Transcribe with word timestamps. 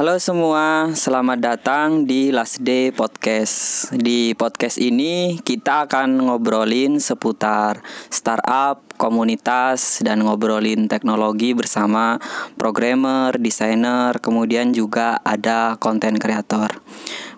Halo 0.00 0.16
semua, 0.16 0.96
selamat 0.96 1.38
datang 1.44 2.08
di 2.08 2.32
Last 2.32 2.64
Day 2.64 2.88
Podcast. 2.88 3.92
Di 3.92 4.32
podcast 4.32 4.80
ini 4.80 5.36
kita 5.44 5.84
akan 5.84 6.24
ngobrolin 6.24 6.96
seputar 6.96 7.84
startup, 8.08 8.80
komunitas, 8.96 10.00
dan 10.00 10.24
ngobrolin 10.24 10.88
teknologi 10.88 11.52
bersama 11.52 12.16
programmer, 12.56 13.36
desainer, 13.36 14.16
kemudian 14.24 14.72
juga 14.72 15.20
ada 15.20 15.76
konten 15.76 16.16
kreator. 16.16 16.80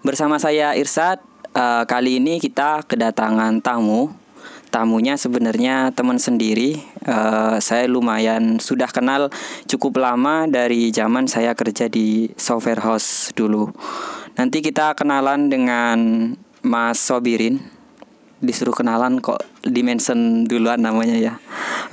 Bersama 0.07 0.39
saya 0.39 0.79
Irsad, 0.79 1.19
uh, 1.59 1.83
kali 1.83 2.23
ini 2.23 2.39
kita 2.39 2.87
kedatangan 2.87 3.59
tamu 3.59 4.22
tamunya 4.73 5.21
sebenarnya 5.21 5.93
teman 5.93 6.17
sendiri. 6.17 6.81
Uh, 7.05 7.61
saya 7.61 7.85
lumayan 7.85 8.57
sudah 8.57 8.89
kenal 8.89 9.29
cukup 9.69 10.01
lama 10.01 10.49
dari 10.49 10.89
zaman 10.89 11.29
saya 11.29 11.53
kerja 11.53 11.93
di 11.93 12.33
software 12.41 12.81
house 12.81 13.37
dulu. 13.37 13.69
Nanti 14.41 14.65
kita 14.65 14.97
kenalan 14.97 15.53
dengan 15.53 15.99
Mas 16.65 16.97
Sobirin. 16.97 17.61
Disuruh 18.43 18.75
kenalan 18.75 19.23
kok 19.23 19.39
dimension 19.63 20.49
duluan 20.51 20.83
namanya 20.83 21.15
ya. 21.15 21.35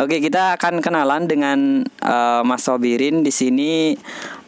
Oke, 0.02 0.18
kita 0.18 0.58
akan 0.58 0.82
kenalan 0.82 1.30
dengan 1.30 1.86
uh, 2.02 2.42
Mas 2.42 2.66
Sobirin 2.66 3.22
di 3.22 3.30
sini 3.30 3.94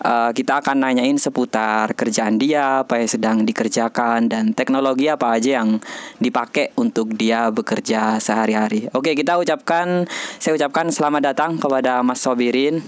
uh, 0.01 0.31
kita 0.33 0.61
akan 0.61 0.81
nanyain 0.81 1.17
seputar 1.17 1.93
kerjaan 1.93 2.41
dia, 2.41 2.83
apa 2.83 3.01
yang 3.01 3.09
sedang 3.09 3.37
dikerjakan 3.45 4.27
dan 4.27 4.51
teknologi 4.57 5.07
apa 5.07 5.37
aja 5.37 5.61
yang 5.61 5.81
dipakai 6.17 6.73
untuk 6.77 7.13
dia 7.13 7.49
bekerja 7.53 8.17
sehari-hari. 8.17 8.89
Oke, 8.93 9.13
kita 9.13 9.37
ucapkan 9.37 10.09
saya 10.41 10.57
ucapkan 10.57 10.89
selamat 10.89 11.21
datang 11.33 11.51
kepada 11.61 12.01
Mas 12.01 12.21
Sobirin. 12.21 12.81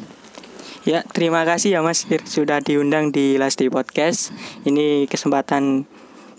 Ya, 0.83 1.00
terima 1.16 1.47
kasih 1.47 1.80
ya 1.80 1.81
Mas 1.81 2.03
sudah 2.28 2.59
diundang 2.59 3.16
di 3.16 3.39
Last 3.39 3.55
Day 3.55 3.72
Podcast. 3.72 4.36
Ini 4.67 5.08
kesempatan 5.08 5.88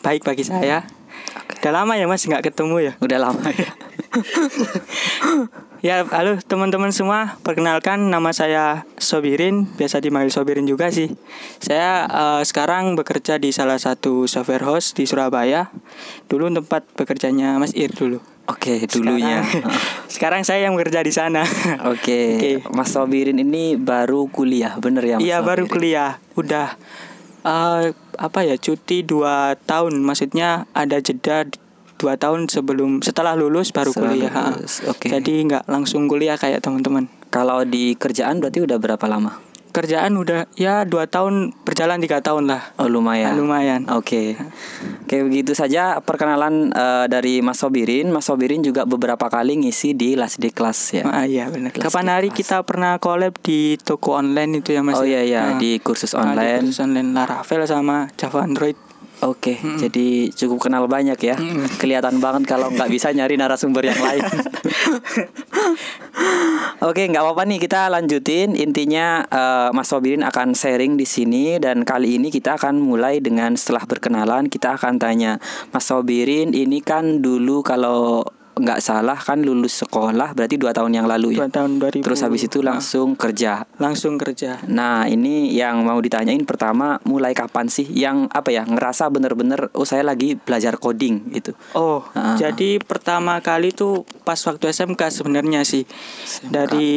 baik 0.05 0.21
bagi 0.21 0.45
saya. 0.45 0.85
Udah 1.45 1.73
lama 1.73 1.93
ya 1.97 2.09
Mas 2.09 2.25
nggak 2.25 2.45
ketemu 2.53 2.77
ya? 2.81 2.93
Udah 3.01 3.19
lama 3.21 3.49
ya. 3.53 3.71
Ya, 5.85 6.01
halo 6.01 6.41
teman-teman 6.41 6.97
semua. 6.97 7.37
Perkenalkan 7.45 8.09
nama 8.09 8.33
saya 8.33 8.89
Sobirin, 8.97 9.69
biasa 9.77 10.01
dipanggil 10.01 10.33
Sobirin 10.33 10.65
juga 10.65 10.89
sih. 10.89 11.13
Saya 11.61 12.09
uh, 12.09 12.41
sekarang 12.41 12.97
bekerja 12.97 13.37
di 13.37 13.53
salah 13.53 13.77
satu 13.77 14.25
software 14.25 14.65
house 14.65 14.97
di 14.97 15.05
Surabaya. 15.05 15.69
Dulu 16.25 16.49
tempat 16.57 16.89
bekerjanya 16.97 17.61
Mas 17.61 17.77
Ir 17.77 17.93
dulu. 17.93 18.25
Oke, 18.49 18.81
dulunya. 18.89 19.45
Sekarang, 19.45 19.77
sekarang 20.17 20.43
saya 20.49 20.65
yang 20.65 20.73
bekerja 20.73 21.05
di 21.05 21.13
sana. 21.13 21.45
Oke. 21.93 22.41
Okay. 22.41 22.55
Mas 22.73 22.89
Sobirin 22.89 23.37
ini 23.37 23.77
baru 23.77 24.25
kuliah, 24.33 24.81
bener 24.81 25.05
ya? 25.05 25.17
Iya, 25.21 25.45
baru 25.45 25.69
kuliah. 25.69 26.17
Udah 26.33 26.81
uh, 27.45 27.93
apa 28.19 28.41
ya 28.43 28.57
cuti 28.59 29.05
dua 29.07 29.55
tahun 29.69 30.01
maksudnya 30.03 30.67
ada 30.75 30.99
jeda 30.99 31.47
dua 31.95 32.19
tahun 32.19 32.51
sebelum 32.51 33.01
setelah 33.01 33.39
lulus 33.39 33.71
baru 33.71 33.95
setelah 33.95 34.13
kuliah. 34.13 34.33
Lulus. 34.59 34.83
Okay. 34.83 35.09
Jadi 35.15 35.35
nggak 35.47 35.65
langsung 35.71 36.11
kuliah 36.11 36.35
kayak 36.35 36.61
teman-teman. 36.65 37.07
Kalau 37.31 37.63
di 37.63 37.95
kerjaan 37.95 38.43
berarti 38.43 38.63
udah 38.63 38.79
berapa 38.79 39.07
lama? 39.07 39.39
Kerjaan 39.75 40.15
udah 40.15 40.47
ya 40.55 40.87
dua 40.87 41.11
tahun 41.11 41.51
berjalan 41.67 41.99
tiga 41.99 42.23
tahun 42.23 42.47
lah. 42.47 42.63
Oh 42.79 42.87
lumayan. 42.87 43.35
Nah, 43.35 43.43
lumayan. 43.43 43.81
Oke. 43.91 44.39
Okay. 44.39 45.03
Oke 45.03 45.27
begitu 45.27 45.51
saja 45.59 45.99
perkenalan 45.99 46.71
uh, 46.71 47.11
dari 47.11 47.43
Mas 47.43 47.59
Sobirin. 47.59 48.15
Mas 48.15 48.31
Sobirin 48.31 48.63
juga 48.63 48.87
beberapa 48.87 49.27
kali 49.27 49.67
ngisi 49.67 49.99
di 49.99 50.15
Last 50.15 50.39
Day 50.39 50.55
Class 50.55 50.95
ya. 50.95 51.11
Ah 51.11 51.27
iya 51.27 51.51
benar. 51.51 51.75
Kapan 51.75 52.07
hari 52.07 52.31
class. 52.31 52.39
kita 52.39 52.57
pernah 52.63 53.03
collab 53.03 53.35
di 53.43 53.75
toko 53.83 54.15
online 54.15 54.63
itu 54.63 54.79
ya 54.79 54.87
Mas? 54.87 54.95
Oh 54.95 55.03
iya 55.03 55.27
iya 55.27 55.43
nah, 55.53 55.59
di 55.59 55.83
kursus 55.83 56.15
online. 56.15 56.39
Nah, 56.39 56.63
di 56.63 56.71
kursus 56.71 56.79
online 56.79 57.11
Laravel 57.11 57.67
sama 57.67 58.07
Java 58.15 58.47
Android. 58.47 58.94
Oke, 59.23 59.55
okay, 59.55 59.57
hmm. 59.63 59.79
jadi 59.79 60.09
cukup 60.35 60.67
kenal 60.67 60.91
banyak 60.91 61.17
ya. 61.23 61.39
Hmm. 61.39 61.71
Kelihatan 61.79 62.19
banget 62.19 62.51
kalau 62.51 62.75
nggak 62.75 62.91
bisa 62.91 63.15
nyari 63.15 63.39
narasumber 63.39 63.87
yang 63.87 64.03
lain. 64.03 64.27
Oke, 66.83 67.07
okay, 67.07 67.07
nggak 67.09 67.23
apa-apa 67.23 67.47
nih 67.47 67.63
kita 67.63 67.89
lanjutin. 67.95 68.59
Intinya 68.59 69.23
uh, 69.31 69.71
Mas 69.71 69.89
Sobirin 69.89 70.27
akan 70.27 70.59
sharing 70.59 70.99
di 70.99 71.07
sini 71.07 71.63
dan 71.63 71.87
kali 71.87 72.19
ini 72.19 72.35
kita 72.35 72.59
akan 72.59 72.83
mulai 72.83 73.23
dengan 73.23 73.55
setelah 73.55 73.87
berkenalan 73.87 74.51
kita 74.51 74.75
akan 74.77 74.99
tanya 74.99 75.39
Mas 75.71 75.87
Sobirin 75.87 76.51
ini 76.51 76.83
kan 76.83 77.23
dulu 77.23 77.63
kalau 77.63 78.27
nggak 78.55 78.79
salah 78.79 79.19
kan 79.19 79.43
lulus 79.43 79.83
sekolah 79.83 80.31
berarti 80.39 80.55
dua 80.55 80.71
tahun 80.71 80.95
yang 80.95 81.07
lalu 81.11 81.35
ya. 81.35 81.47
Dua 81.47 81.51
tahun 81.51 81.83
2000. 81.83 82.07
Terus 82.07 82.21
habis 82.23 82.43
itu 82.47 82.63
langsung 82.63 83.15
nah, 83.15 83.21
kerja. 83.21 83.53
Langsung 83.83 84.15
kerja. 84.15 84.63
Nah 84.71 85.11
ini 85.11 85.51
yang 85.51 85.83
mau 85.83 85.99
ditanyain 85.99 86.43
pertama 86.47 87.03
mulai 87.03 87.35
kapan 87.35 87.67
sih 87.67 87.87
yang 87.91 88.31
apa 88.31 88.55
ya 88.55 88.63
ngerasa 88.63 89.11
bener-bener 89.11 89.75
oh 89.75 89.83
saya 89.83 90.07
lagi 90.07 90.39
belajar 90.39 90.79
coding 90.79 91.35
gitu. 91.35 91.59
Oh 91.75 92.07
uh. 92.15 92.39
jadi 92.39 92.79
pertama 92.79 93.43
kali 93.43 93.75
tuh 93.75 94.07
pas 94.23 94.39
waktu 94.39 94.71
SMK 94.71 95.03
sebenarnya 95.11 95.67
sih 95.67 95.83
SMK. 95.87 96.51
dari 96.55 96.93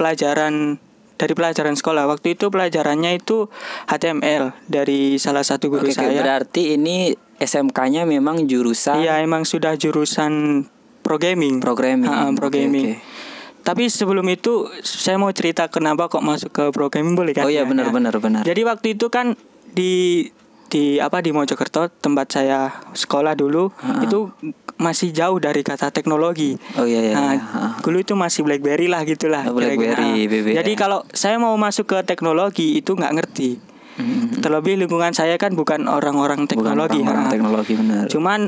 pelajaran 0.00 0.80
dari 1.14 1.32
pelajaran 1.32 1.78
sekolah 1.78 2.10
waktu 2.10 2.34
itu 2.34 2.50
pelajarannya 2.50 3.16
itu 3.16 3.46
HTML 3.86 4.50
dari 4.66 5.16
salah 5.22 5.46
satu 5.46 5.70
guru 5.70 5.86
Oke, 5.86 5.94
saya. 5.94 6.10
Berarti 6.10 6.74
ini 6.74 7.14
SMK-nya 7.38 8.06
memang 8.06 8.46
jurusan 8.50 9.02
Iya, 9.02 9.22
emang 9.22 9.46
sudah 9.46 9.78
jurusan 9.78 10.64
programming. 11.04 11.60
Programming. 11.60 12.08
Ha, 12.08 12.32
programming. 12.32 12.96
Okay, 12.96 12.98
okay. 12.98 13.62
Tapi 13.64 13.88
sebelum 13.88 14.28
itu 14.28 14.68
saya 14.84 15.16
mau 15.16 15.32
cerita 15.32 15.72
kenapa 15.72 16.12
kok 16.12 16.20
masuk 16.20 16.52
ke 16.52 16.64
programming 16.72 17.16
boleh 17.16 17.32
kan? 17.32 17.48
Oh 17.48 17.52
iya 17.52 17.64
benar 17.64 17.88
ya. 17.88 17.92
benar 17.92 18.14
benar. 18.20 18.42
Jadi 18.44 18.60
waktu 18.64 18.86
itu 18.96 19.08
kan 19.08 19.36
di 19.72 20.28
di 20.68 21.00
apa 21.00 21.24
di 21.24 21.30
Mojokerto 21.32 21.88
tempat 21.88 22.34
saya 22.34 22.82
sekolah 22.92 23.32
dulu 23.38 23.70
ha. 23.78 24.02
itu 24.02 24.28
masih 24.76 25.14
jauh 25.16 25.38
dari 25.40 25.64
kata 25.64 25.88
teknologi. 25.94 26.60
Oh 26.76 26.84
iya 26.84 27.00
iya. 27.00 27.14
Nah, 27.14 27.32
dulu 27.80 28.02
itu 28.02 28.18
masih 28.18 28.42
BlackBerry 28.42 28.90
lah 28.90 29.06
gitulah. 29.06 29.46
Oh, 29.48 29.54
BlackBerry, 29.54 30.26
BBM. 30.26 30.60
Jadi 30.60 30.72
kalau 30.74 31.06
saya 31.14 31.38
mau 31.38 31.54
masuk 31.54 31.94
ke 31.94 31.98
teknologi 32.04 32.76
itu 32.76 32.92
nggak 32.92 33.14
ngerti. 33.16 33.50
Hmm. 33.94 34.42
Terlebih 34.42 34.74
lingkungan 34.74 35.14
saya 35.14 35.38
kan 35.38 35.54
bukan 35.54 35.86
orang-orang 35.86 36.50
teknologi. 36.50 36.98
Bukan 37.00 37.06
orang, 37.06 37.30
-orang 37.30 37.32
teknologi 37.32 37.72
benar. 37.78 38.04
Cuman 38.10 38.40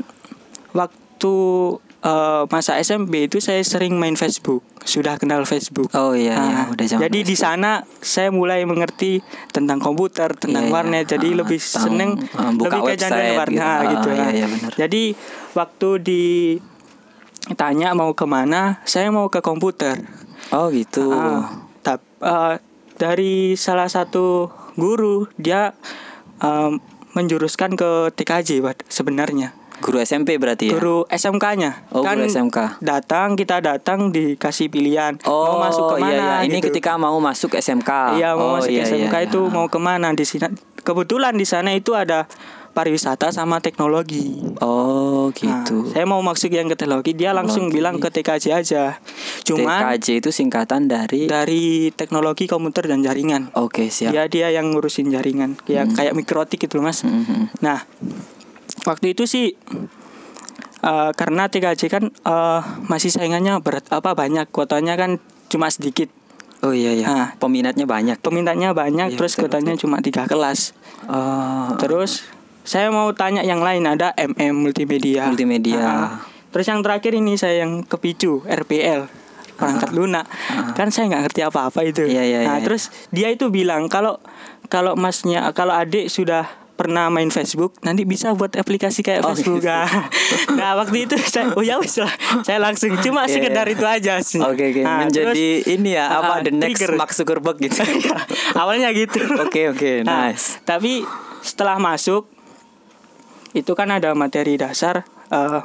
waktu 0.75 1.34
uh, 2.06 2.47
masa 2.49 2.78
SMP 2.78 3.27
itu 3.27 3.43
saya 3.43 3.61
sering 3.67 3.99
main 3.99 4.15
Facebook, 4.15 4.62
sudah 4.87 5.19
kenal 5.19 5.43
Facebook. 5.43 5.91
Oh 5.93 6.15
iya, 6.15 6.39
nah, 6.39 6.47
iya 6.47 6.62
udah 6.71 6.87
Jadi 7.03 7.19
di 7.27 7.37
sana 7.37 7.83
saya 7.99 8.31
mulai 8.31 8.62
mengerti 8.62 9.19
tentang 9.50 9.83
komputer, 9.83 10.31
tentang 10.39 10.71
iya, 10.71 10.71
iya. 10.71 10.75
warnet. 10.75 11.05
Iya. 11.11 11.12
Jadi 11.19 11.28
uh, 11.28 11.37
lebih 11.43 11.61
seneng 11.61 12.11
uh, 12.39 12.53
buka 12.55 12.78
lebih 12.78 12.97
ke 13.03 13.34
warna 13.34 13.71
gitu, 13.83 13.91
gitu 13.91 14.09
iya, 14.15 14.27
iya, 14.31 14.47
benar. 14.47 14.72
Jadi 14.78 15.03
waktu 15.59 15.89
ditanya 16.06 17.89
mau 17.99 18.15
ke 18.15 18.25
mana, 18.25 18.78
saya 18.87 19.11
mau 19.11 19.27
ke 19.27 19.43
komputer. 19.43 19.99
Oh 20.55 20.71
gitu. 20.71 21.11
Uh, 21.11 21.43
tap, 21.83 22.06
uh, 22.22 22.62
dari 22.97 23.59
salah 23.59 23.91
satu 23.91 24.49
guru 24.78 25.27
dia 25.37 25.75
um, 26.41 26.78
menjuruskan 27.16 27.75
ke 27.75 28.12
TKJ 28.12 28.61
sebenarnya. 28.93 29.56
Guru 29.81 30.01
SMP 30.01 30.41
berarti 30.41 30.73
ya? 30.73 30.79
Guru 30.79 31.05
SMK-nya. 31.09 31.93
Oh, 31.93 32.01
kan 32.01 32.17
guru 32.17 32.29
SMK. 32.29 32.81
Datang 32.81 33.37
kita 33.37 33.61
datang 33.61 34.11
dikasih 34.11 34.73
pilihan 34.73 35.21
oh, 35.29 35.57
mau 35.57 35.69
masuk 35.69 35.85
ke 35.93 35.97
mana 36.01 36.13
iya, 36.13 36.21
iya. 36.21 36.37
Ini 36.49 36.59
gitu. 36.59 36.73
ketika 36.73 36.97
mau 36.97 37.17
masuk 37.21 37.53
SMK. 37.57 37.91
Iya, 38.17 38.35
mau 38.35 38.53
oh, 38.53 38.53
masuk 38.61 38.73
iya, 38.73 38.89
SMK 38.89 39.15
iya, 39.15 39.29
itu 39.29 39.41
iya. 39.45 39.53
mau 39.53 39.67
ke 39.69 39.79
mana 39.79 40.13
di 40.17 40.25
sini? 40.25 40.49
Kebetulan 40.87 41.35
di 41.35 41.45
sana 41.45 41.75
itu 41.75 41.93
ada 41.99 42.31
pariwisata 42.77 43.33
sama 43.33 43.65
teknologi. 43.65 44.37
Oh, 44.61 45.33
gitu. 45.33 45.89
Nah, 45.89 45.93
saya 45.97 46.05
mau 46.05 46.21
masuk 46.21 46.53
yang 46.53 46.69
ke 46.69 46.77
teknologi, 46.77 47.17
dia 47.17 47.33
langsung 47.33 47.72
teknologi. 47.72 47.77
bilang 47.81 47.97
ke 47.97 48.09
TKJ 48.13 48.45
aja. 48.53 49.01
Cuma 49.49 49.97
TKJ 49.97 50.21
itu 50.21 50.29
singkatan 50.29 50.84
dari 50.84 51.25
dari 51.25 51.89
teknologi 51.97 52.45
komputer 52.45 52.84
dan 52.84 53.01
jaringan. 53.01 53.49
Oke, 53.57 53.89
siap. 53.89 54.13
Dia 54.13 54.29
dia 54.29 54.53
yang 54.53 54.77
ngurusin 54.77 55.09
jaringan, 55.09 55.57
ya 55.65 55.89
hmm. 55.89 55.97
kayak 55.97 56.13
mikrotik 56.13 56.69
itu, 56.69 56.77
Mas. 56.84 57.01
Hmm. 57.01 57.49
Nah, 57.65 57.89
waktu 58.86 59.12
itu 59.12 59.27
sih 59.27 59.59
uh, 60.86 61.10
karena 61.12 61.50
TKJ 61.50 61.83
kan 61.91 62.04
uh, 62.22 62.62
masih 62.86 63.10
saingannya 63.10 63.59
berat 63.60 63.91
apa 63.91 64.15
banyak 64.15 64.47
kuotanya 64.54 64.94
kan 64.94 65.18
cuma 65.50 65.68
sedikit 65.68 66.09
Oh 66.65 66.72
iya 66.72 66.97
iya. 66.97 67.04
Nah, 67.04 67.28
peminatnya 67.36 67.84
banyak. 67.84 68.16
Peminatnya 68.24 68.72
banyak, 68.72 69.12
iya, 69.12 69.16
terus 69.21 69.36
kuotanya 69.36 69.77
cuma 69.77 70.00
tiga 70.00 70.24
kelas. 70.24 70.72
Oh. 71.04 71.77
Terus 71.77 72.24
saya 72.65 72.88
mau 72.88 73.12
tanya 73.12 73.44
yang 73.44 73.60
lain 73.60 73.84
ada 73.84 74.16
MM 74.16 74.65
multimedia. 74.65 75.28
Multimedia. 75.28 75.77
Nah, 75.77 76.24
terus 76.56 76.66
yang 76.66 76.80
terakhir 76.80 77.12
ini 77.12 77.36
saya 77.36 77.60
yang 77.60 77.84
kepicu 77.84 78.41
RPL 78.48 79.04
perangkat 79.60 79.91
uh, 79.92 79.94
lunak. 79.94 80.24
Uh. 80.48 80.72
Kan 80.72 80.88
saya 80.88 81.12
nggak 81.12 81.28
ngerti 81.28 81.41
apa-apa 81.44 81.80
itu. 81.84 82.09
Iya, 82.09 82.24
iya, 82.24 82.38
nah, 82.48 82.56
iya. 82.59 82.65
terus 82.65 82.88
dia 83.12 83.28
itu 83.28 83.53
bilang 83.53 83.92
kalau 83.92 84.18
kalau 84.72 84.97
masnya 84.97 85.53
kalau 85.53 85.77
adik 85.77 86.09
sudah 86.09 86.48
pernah 86.77 87.09
main 87.09 87.33
Facebook 87.33 87.81
nanti 87.81 88.05
bisa 88.05 88.37
buat 88.37 88.53
aplikasi 88.53 89.01
kayak 89.01 89.25
oh, 89.25 89.33
Facebook 89.33 89.65
gitu. 89.65 89.73
nah 90.61 90.77
waktu 90.77 91.09
itu 91.09 91.17
saya 91.25 91.57
oh 91.57 91.65
ya 91.65 91.81
wis 91.81 91.97
lah 91.97 92.13
saya 92.45 92.61
langsung 92.61 92.93
cuma 93.01 93.25
yeah, 93.25 93.33
sekedar 93.33 93.67
yeah. 93.67 93.75
itu 93.75 93.84
aja 93.89 94.15
sih 94.21 94.39
oke 94.45 94.55
okay, 94.55 94.77
okay. 94.77 94.84
nah, 94.84 95.09
menjadi 95.09 95.33
terus, 95.65 95.73
ini 95.73 95.97
ya 95.97 96.07
apa 96.13 96.33
uh, 96.39 96.45
the 96.45 96.53
next 96.53 96.84
trigger. 96.84 97.01
Mark 97.01 97.11
Zuckerberg 97.17 97.57
gitu 97.59 97.81
awalnya 98.61 98.93
gitu 98.93 99.19
oke 99.41 99.49
okay, 99.49 99.65
oke 99.73 99.81
okay, 99.81 99.95
nah, 100.05 100.28
nice 100.28 100.61
tapi 100.69 101.03
setelah 101.41 101.81
masuk 101.81 102.28
itu 103.57 103.72
kan 103.72 103.89
ada 103.89 104.13
materi 104.13 104.61
dasar 104.61 105.09
uh, 105.33 105.65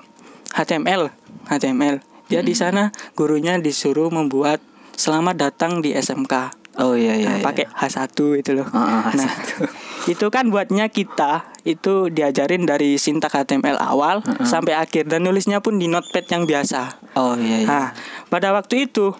HTML 0.55 1.11
HTML 1.51 1.99
dia 2.31 2.39
hmm. 2.39 2.47
di 2.47 2.55
sana 2.55 2.95
gurunya 3.19 3.59
disuruh 3.59 4.07
membuat 4.07 4.63
selamat 4.95 5.35
datang 5.35 5.83
di 5.83 5.91
SMK 5.91 6.61
Oh 6.79 6.95
iya 6.95 7.19
iya. 7.19 7.35
Nah, 7.35 7.37
iya. 7.37 7.43
pakai 7.43 7.65
H1 7.67 8.15
itu 8.39 8.51
loh. 8.55 8.63
Oh, 8.71 8.79
H1. 9.11 9.19
Nah, 9.19 9.31
itu 10.09 10.33
kan 10.33 10.49
buatnya 10.49 10.89
kita 10.89 11.45
itu 11.61 12.09
diajarin 12.09 12.65
dari 12.65 12.97
sintak 12.97 13.37
HTML 13.37 13.77
awal 13.77 14.25
uh 14.25 14.29
-uh. 14.33 14.45
sampai 14.47 14.73
akhir 14.73 15.05
dan 15.05 15.21
nulisnya 15.21 15.61
pun 15.61 15.77
di 15.77 15.85
notepad 15.85 16.25
yang 16.25 16.49
biasa. 16.49 17.13
Oh 17.13 17.37
iya 17.37 17.57
iya. 17.61 17.67
Nah, 17.69 17.87
pada 18.33 18.49
waktu 18.49 18.89
itu 18.89 19.13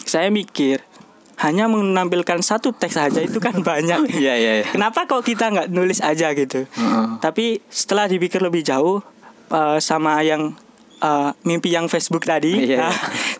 saya 0.00 0.32
mikir 0.32 0.80
hanya 1.36 1.68
menampilkan 1.68 2.40
satu 2.40 2.72
teks 2.72 2.96
saja 2.96 3.20
itu 3.20 3.36
kan 3.36 3.60
banyak. 3.68 4.08
Iya 4.16 4.34
iya. 4.40 4.52
iya. 4.64 4.66
Kenapa 4.72 5.04
kok 5.04 5.20
kita 5.20 5.52
nggak 5.52 5.68
nulis 5.68 6.00
aja 6.00 6.32
gitu? 6.32 6.64
Uh 6.64 6.80
-uh. 6.80 7.06
Tapi 7.20 7.60
setelah 7.68 8.08
dipikir 8.08 8.40
lebih 8.40 8.64
jauh 8.64 9.04
uh, 9.52 9.76
sama 9.76 10.24
yang 10.24 10.56
uh, 11.00 11.32
mimpi 11.44 11.72
yang 11.72 11.90
Facebook 11.90 12.24
tadi. 12.24 12.68
Yeah. 12.76 12.88
Nah, 12.88 12.94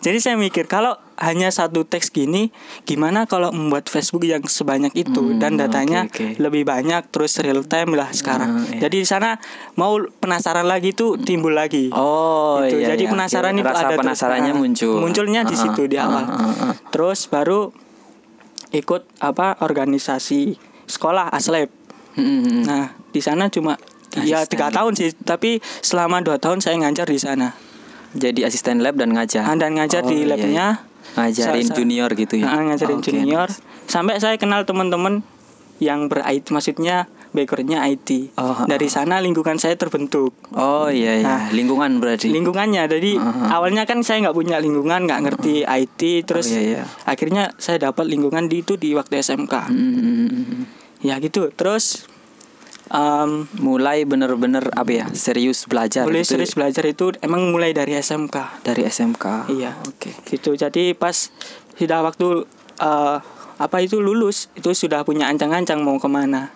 jadi 0.04 0.18
saya 0.20 0.34
mikir 0.36 0.68
kalau 0.68 0.96
hanya 1.16 1.48
satu 1.48 1.88
teks 1.88 2.12
gini, 2.12 2.52
gimana 2.84 3.24
kalau 3.24 3.48
membuat 3.52 3.88
Facebook 3.88 4.28
yang 4.28 4.44
sebanyak 4.44 4.92
itu 4.92 5.32
hmm, 5.32 5.40
dan 5.40 5.56
datanya 5.56 6.04
okay, 6.08 6.36
okay. 6.36 6.42
lebih 6.42 6.68
banyak 6.68 7.08
terus 7.08 7.40
real 7.40 7.64
time 7.64 7.96
lah 7.96 8.12
sekarang. 8.12 8.60
Uh, 8.60 8.76
yeah. 8.76 8.80
Jadi 8.88 8.96
di 9.04 9.08
sana 9.08 9.40
mau 9.80 9.96
penasaran 10.20 10.68
lagi 10.68 10.92
tuh 10.92 11.16
timbul 11.16 11.56
lagi. 11.56 11.88
Oh, 11.92 12.60
gitu. 12.64 12.84
iya, 12.84 12.92
Jadi 12.96 13.04
iya. 13.08 13.12
penasaran 13.12 13.54
itu 13.56 13.64
Rasa 13.64 13.84
ada 13.88 13.96
penasarannya 13.96 14.52
terus, 14.52 14.62
muncul. 14.62 14.96
Munculnya 15.00 15.40
di 15.48 15.56
situ 15.56 15.82
uh, 15.84 15.88
di 15.88 15.96
awal. 15.96 16.24
Uh, 16.28 16.36
uh, 16.36 16.62
uh. 16.70 16.74
Terus 16.92 17.28
baru 17.32 17.72
ikut 18.74 19.02
apa 19.24 19.62
organisasi 19.64 20.58
sekolah 20.86 21.32
aslep. 21.32 21.72
Hmm, 22.16 22.24
hmm, 22.24 22.40
hmm. 22.44 22.62
Nah, 22.64 22.84
di 23.12 23.20
sana 23.20 23.48
cuma 23.52 23.76
Iya 24.22 24.48
tiga 24.48 24.72
tahun 24.72 24.96
sih, 24.96 25.12
tapi 25.12 25.60
selama 25.84 26.24
dua 26.24 26.40
tahun 26.40 26.64
saya 26.64 26.80
ngajar 26.80 27.08
di 27.08 27.20
sana. 27.20 27.52
Jadi 28.16 28.48
asisten 28.48 28.80
lab 28.80 28.96
dan 28.96 29.12
ngajar. 29.12 29.44
Ah, 29.44 29.56
dan 29.58 29.76
ngajar 29.76 30.06
oh, 30.06 30.08
di 30.08 30.24
iya, 30.24 30.28
labnya. 30.32 30.66
Iya. 30.80 31.16
Ngajarin 31.16 31.68
junior 31.72 32.10
gitu 32.16 32.34
ya. 32.40 32.48
Nah, 32.48 32.62
ngajarin 32.72 32.98
oh, 32.98 33.02
okay. 33.04 33.12
junior. 33.12 33.48
Sampai 33.86 34.18
saya 34.18 34.40
kenal 34.40 34.64
teman-teman 34.64 35.20
yang 35.78 36.08
ber 36.08 36.24
IT, 36.24 36.48
maksudnya 36.48 37.08
backgroundnya 37.36 37.84
IT. 37.84 38.32
Oh, 38.40 38.64
Dari 38.64 38.88
sana 38.88 39.20
lingkungan 39.20 39.60
saya 39.60 39.76
terbentuk. 39.76 40.32
Oh 40.56 40.88
iya 40.88 41.20
iya. 41.20 41.24
Nah, 41.24 41.42
lingkungan 41.52 42.00
berarti. 42.00 42.32
Lingkungannya. 42.32 42.88
Jadi 42.88 43.20
uh, 43.20 43.52
awalnya 43.52 43.84
kan 43.84 44.00
saya 44.00 44.24
nggak 44.24 44.36
punya 44.36 44.56
lingkungan, 44.56 45.04
nggak 45.04 45.20
ngerti 45.28 45.68
uh, 45.68 45.76
IT, 45.76 46.00
terus 46.24 46.48
oh, 46.48 46.56
iya, 46.56 46.80
iya. 46.80 46.82
akhirnya 47.04 47.52
saya 47.60 47.92
dapat 47.92 48.08
lingkungan 48.08 48.48
di 48.48 48.64
itu 48.64 48.80
di 48.80 48.96
waktu 48.96 49.20
SMK. 49.20 49.54
Hmm. 49.68 49.76
hmm, 49.76 49.94
hmm, 50.00 50.44
hmm. 50.48 50.64
Ya 51.04 51.20
gitu. 51.20 51.52
Terus 51.52 52.08
um, 52.90 53.46
mulai 53.58 54.06
bener-bener 54.06 54.62
apa 54.74 54.90
ya 54.90 55.06
serius 55.14 55.66
belajar 55.66 56.06
mulai 56.06 56.22
gitu. 56.22 56.36
serius 56.36 56.54
belajar 56.54 56.84
itu 56.86 57.14
emang 57.22 57.50
mulai 57.50 57.74
dari 57.74 57.98
SMK 57.98 58.62
dari 58.62 58.86
SMK 58.86 59.50
iya. 59.50 59.74
Oke. 59.86 60.12
Okay. 60.12 60.36
gitu. 60.36 60.54
Jadi 60.54 60.94
pas 60.94 61.30
sudah 61.76 62.00
waktu 62.02 62.46
uh, 62.80 63.18
apa 63.56 63.76
itu 63.80 63.98
lulus 63.98 64.52
itu 64.54 64.72
sudah 64.76 65.02
punya 65.02 65.26
ancang-ancang 65.32 65.80
mau 65.80 65.96
ke 65.96 66.08
mana. 66.10 66.52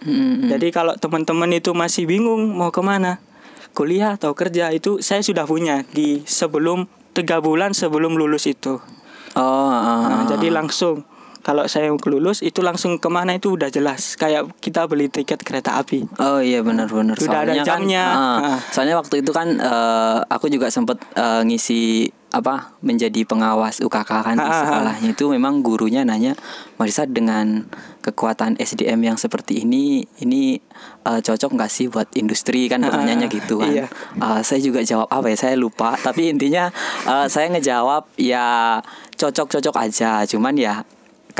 Hmm. 0.00 0.48
jadi 0.48 0.72
kalau 0.72 0.96
teman-teman 0.96 1.52
itu 1.52 1.76
masih 1.76 2.08
bingung 2.08 2.56
mau 2.56 2.72
ke 2.72 2.80
mana 2.80 3.20
kuliah 3.76 4.16
atau 4.16 4.32
kerja 4.32 4.72
itu 4.72 5.04
saya 5.04 5.20
sudah 5.20 5.44
punya 5.44 5.84
di 5.92 6.24
sebelum 6.24 6.88
tiga 7.12 7.44
bulan 7.44 7.76
sebelum 7.76 8.16
lulus 8.16 8.48
itu. 8.48 8.80
Oh 9.36 9.42
uh, 9.42 10.08
nah, 10.08 10.24
jadi 10.24 10.48
langsung 10.50 11.04
kalau 11.40 11.64
saya 11.66 11.88
lulus 11.92 12.44
itu 12.44 12.60
langsung 12.60 13.00
ke 13.00 13.08
mana 13.08 13.36
itu 13.36 13.56
udah 13.56 13.72
jelas. 13.72 14.16
Kayak 14.20 14.52
kita 14.60 14.84
beli 14.84 15.08
tiket 15.08 15.40
kereta 15.40 15.80
api. 15.80 16.04
Oh 16.20 16.40
iya 16.40 16.60
benar-benar 16.60 17.16
sudah 17.16 17.44
ada 17.48 17.56
kan, 17.60 17.66
jamnya. 17.66 18.04
kan, 18.04 18.16
uh, 18.16 18.58
soalnya 18.72 18.96
waktu 19.00 19.24
itu 19.24 19.32
kan 19.32 19.56
uh, 19.60 20.20
aku 20.28 20.52
juga 20.52 20.68
sempat 20.68 21.00
uh, 21.16 21.40
ngisi 21.44 22.12
apa 22.30 22.78
menjadi 22.78 23.26
pengawas 23.26 23.82
UKK 23.82 24.10
kan 24.22 24.36
di 24.38 24.46
sekolahnya. 24.46 25.08
Itu 25.10 25.34
memang 25.34 25.66
gurunya 25.66 26.06
nanya 26.06 26.38
Marisa 26.78 27.02
dengan 27.08 27.66
kekuatan 28.00 28.54
SDM 28.56 29.02
yang 29.02 29.16
seperti 29.18 29.66
ini 29.66 30.06
ini 30.22 30.62
uh, 31.08 31.18
cocok 31.18 31.50
nggak 31.58 31.70
sih 31.72 31.90
buat 31.90 32.06
industri? 32.14 32.70
Kan 32.70 32.86
pertanyaannya 32.86 33.28
gitu 33.32 33.58
kan. 33.58 33.72
Iya. 33.74 33.86
uh, 34.22 34.40
saya 34.46 34.62
juga 34.62 34.84
jawab 34.86 35.10
apa 35.10 35.26
ya 35.32 35.36
saya 35.40 35.54
lupa. 35.58 35.98
Tapi 35.98 36.30
intinya 36.30 36.70
uh, 37.08 37.26
saya 37.26 37.50
ngejawab 37.50 38.06
ya 38.14 38.78
cocok-cocok 39.18 39.74
aja. 39.80 40.22
Cuman 40.28 40.54
ya 40.54 40.86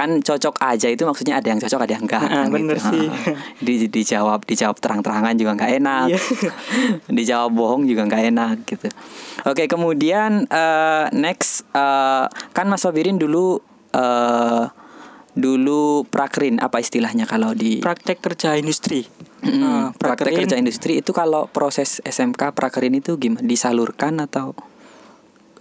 kan 0.01 0.25
cocok 0.25 0.65
aja 0.65 0.89
itu 0.89 1.05
maksudnya 1.05 1.37
ada 1.37 1.53
yang 1.53 1.61
cocok 1.61 1.85
ada 1.85 1.93
yang 1.93 2.09
enggak 2.09 2.25
kan, 2.25 2.49
bener 2.49 2.81
gitu. 2.81 2.89
sih. 2.89 3.07
di 3.69 3.75
dijawab 3.93 4.49
dijawab 4.49 4.81
terang-terangan 4.81 5.37
juga 5.37 5.61
nggak 5.61 5.73
enak. 5.77 6.07
Iya. 6.09 6.21
dijawab 7.21 7.53
bohong 7.53 7.85
juga 7.85 8.09
nggak 8.09 8.23
enak 8.33 8.57
gitu. 8.65 8.89
Oke 9.45 9.69
kemudian 9.69 10.49
uh, 10.49 11.13
next 11.13 11.69
uh, 11.77 12.33
kan 12.57 12.73
Mas 12.73 12.81
Fabirin 12.81 13.21
dulu 13.21 13.61
uh, 13.93 14.73
dulu 15.37 16.09
prakrin 16.09 16.57
apa 16.65 16.81
istilahnya 16.81 17.29
kalau 17.29 17.53
di 17.53 17.85
praktek 17.85 18.25
kerja 18.25 18.57
industri. 18.57 19.05
Mm, 19.45 19.61
uh, 19.61 19.89
praktek 20.01 20.33
kerja 20.33 20.57
industri 20.57 21.05
itu 21.05 21.13
kalau 21.13 21.45
proses 21.53 22.01
SMK 22.09 22.57
prakrin 22.57 22.97
itu 22.97 23.21
gimana 23.21 23.45
disalurkan 23.45 24.17
atau 24.17 24.57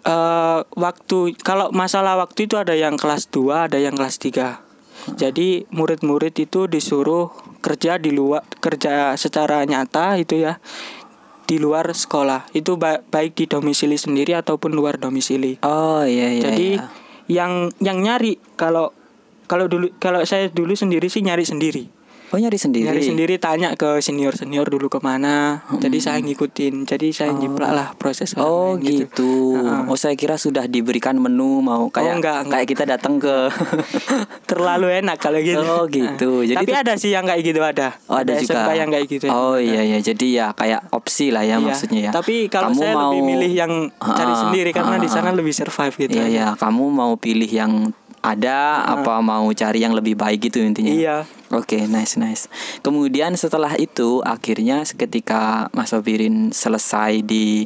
uh, 0.10 0.66
waktu 0.74 1.38
kalau 1.46 1.70
masalah 1.70 2.18
waktu 2.18 2.50
itu 2.50 2.58
ada 2.58 2.74
yang 2.74 2.98
kelas 2.98 3.30
2, 3.30 3.70
ada 3.70 3.78
yang 3.78 3.94
kelas 3.94 4.18
3. 4.18 4.66
Jadi 5.16 5.64
murid-murid 5.72 6.36
itu 6.36 6.68
disuruh 6.68 7.32
kerja 7.64 7.96
di 7.98 8.12
luar 8.12 8.44
kerja 8.60 9.16
secara 9.16 9.64
nyata 9.64 10.20
itu 10.20 10.44
ya 10.44 10.60
di 11.48 11.58
luar 11.58 11.90
sekolah. 11.90 12.52
Itu 12.52 12.76
ba 12.78 13.02
baik 13.02 13.40
di 13.40 13.46
domisili 13.50 13.96
sendiri 13.96 14.36
ataupun 14.38 14.76
luar 14.76 15.00
domisili. 15.00 15.58
Oh 15.66 16.04
iya 16.04 16.30
iya. 16.36 16.44
Jadi 16.52 16.68
iya. 16.78 16.86
yang 17.32 17.74
yang 17.80 18.04
nyari 18.04 18.38
kalau 18.60 18.94
kalau 19.50 19.66
dulu 19.66 19.90
kalau 19.98 20.22
saya 20.28 20.52
dulu 20.52 20.76
sendiri 20.78 21.10
sih 21.10 21.26
nyari 21.26 21.48
sendiri. 21.48 21.99
Oh 22.30 22.38
nyari 22.38 22.62
sendiri. 22.62 22.86
Nyari 22.86 23.02
sendiri 23.02 23.36
tanya 23.42 23.74
ke 23.74 23.98
senior 24.06 24.38
senior 24.38 24.70
dulu 24.70 24.86
ke 24.86 25.02
mana. 25.02 25.66
Hmm. 25.66 25.82
Jadi 25.82 25.98
saya 25.98 26.22
ngikutin. 26.22 26.86
Jadi 26.86 27.10
saya 27.10 27.34
oh. 27.34 27.58
lah 27.58 27.98
proses. 27.98 28.38
Oh 28.38 28.78
gitu. 28.78 29.10
gitu. 29.10 29.34
Uh. 29.58 29.90
Oh 29.90 29.98
saya 29.98 30.14
kira 30.14 30.38
sudah 30.38 30.70
diberikan 30.70 31.18
menu 31.18 31.66
mau 31.66 31.90
kayak 31.90 32.06
oh, 32.06 32.18
enggak, 32.22 32.38
enggak. 32.46 32.54
kayak 32.54 32.68
kita 32.70 32.84
datang 32.86 33.18
ke. 33.18 33.50
Terlalu 34.50 35.02
enak 35.02 35.18
kalau 35.18 35.42
gitu. 35.42 35.66
Oh 35.66 35.90
gitu. 35.90 36.46
Jadi 36.46 36.62
Tapi 36.62 36.74
ada 36.78 36.94
sih 37.02 37.10
yang 37.10 37.26
kayak 37.26 37.42
gitu 37.42 37.62
ada. 37.66 37.98
Oh 38.06 38.22
ada, 38.22 38.38
ada 38.38 38.46
juga. 38.46 38.78
yang 38.78 38.90
kayak 38.94 39.08
gitu. 39.10 39.26
Oh 39.34 39.58
iya 39.58 39.82
iya. 39.82 39.98
Jadi 39.98 40.38
ya 40.38 40.54
kayak 40.54 40.94
opsi 40.94 41.34
lah 41.34 41.42
ya 41.42 41.58
iya. 41.58 41.66
maksudnya 41.66 42.02
ya. 42.10 42.12
Tapi 42.14 42.46
kalau 42.54 42.70
kamu 42.70 42.82
saya 42.86 42.94
mau... 42.94 43.10
lebih 43.10 43.22
milih 43.26 43.52
yang 43.58 43.74
cari 43.98 44.34
sendiri 44.38 44.70
karena 44.70 44.96
uh, 44.98 45.02
di 45.02 45.10
sana 45.10 45.34
lebih 45.34 45.54
survive 45.58 45.98
gitu. 45.98 46.14
Iya 46.14 46.26
iya. 46.30 46.48
Kamu 46.54 46.94
mau 46.94 47.18
pilih 47.18 47.50
yang 47.50 47.90
ada 48.22 48.86
uh. 48.86 49.02
apa 49.02 49.18
mau 49.26 49.50
cari 49.50 49.82
yang 49.82 49.98
lebih 49.98 50.14
baik 50.14 50.54
gitu 50.54 50.62
intinya. 50.62 50.94
Iya. 50.94 51.18
Oke, 51.50 51.82
okay, 51.82 51.90
nice 51.90 52.14
nice. 52.22 52.46
Kemudian 52.86 53.34
setelah 53.34 53.74
itu 53.82 54.22
akhirnya 54.22 54.86
ketika 54.86 55.66
Mas 55.74 55.90
Sobirin 55.90 56.54
selesai 56.54 57.26
di 57.26 57.66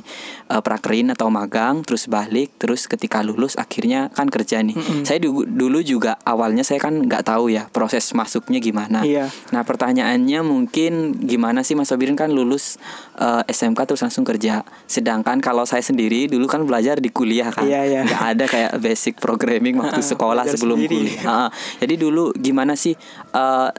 uh, 0.54 0.62
prakerin 0.62 1.10
atau 1.10 1.34
magang, 1.34 1.82
terus 1.82 2.06
balik, 2.06 2.54
terus 2.62 2.86
ketika 2.86 3.26
lulus 3.26 3.58
akhirnya 3.58 4.14
kan 4.14 4.30
kerja 4.30 4.62
nih. 4.62 4.78
Mm 4.78 4.84
-hmm. 4.86 5.04
Saya 5.04 5.18
dulu, 5.18 5.50
dulu 5.50 5.80
juga 5.82 6.22
awalnya 6.22 6.62
saya 6.62 6.78
kan 6.78 7.10
nggak 7.10 7.26
tahu 7.26 7.50
ya 7.50 7.66
proses 7.74 8.06
masuknya 8.14 8.62
gimana. 8.62 9.02
Iya. 9.02 9.34
Nah 9.50 9.66
pertanyaannya 9.66 10.46
mungkin 10.46 11.18
gimana 11.26 11.66
sih 11.66 11.74
Mas 11.74 11.90
Sobirin 11.90 12.14
kan 12.14 12.30
lulus 12.30 12.78
uh, 13.18 13.42
eh, 13.42 13.52
SMK 13.52 13.90
terus 13.90 14.06
langsung 14.06 14.22
kerja. 14.22 14.62
Sedangkan 14.86 15.42
kalau 15.42 15.66
saya 15.66 15.82
sendiri 15.82 16.30
dulu 16.30 16.46
kan 16.46 16.62
belajar 16.70 17.02
di 17.02 17.10
kuliah 17.10 17.50
kan, 17.50 17.66
iya, 17.66 17.82
iya. 17.90 18.02
Gak 18.06 18.24
ada 18.38 18.46
kayak 18.46 18.72
basic 18.78 19.18
programming 19.18 19.82
waktu 19.82 20.06
sekolah 20.14 20.46
sebelum 20.46 20.78
sendiri. 20.78 21.18
kuliah. 21.18 21.24
Uh, 21.26 21.50
jadi 21.82 21.96
dulu 21.98 22.30
gimana 22.38 22.78
sih? 22.78 22.94
Uh, 23.34 23.74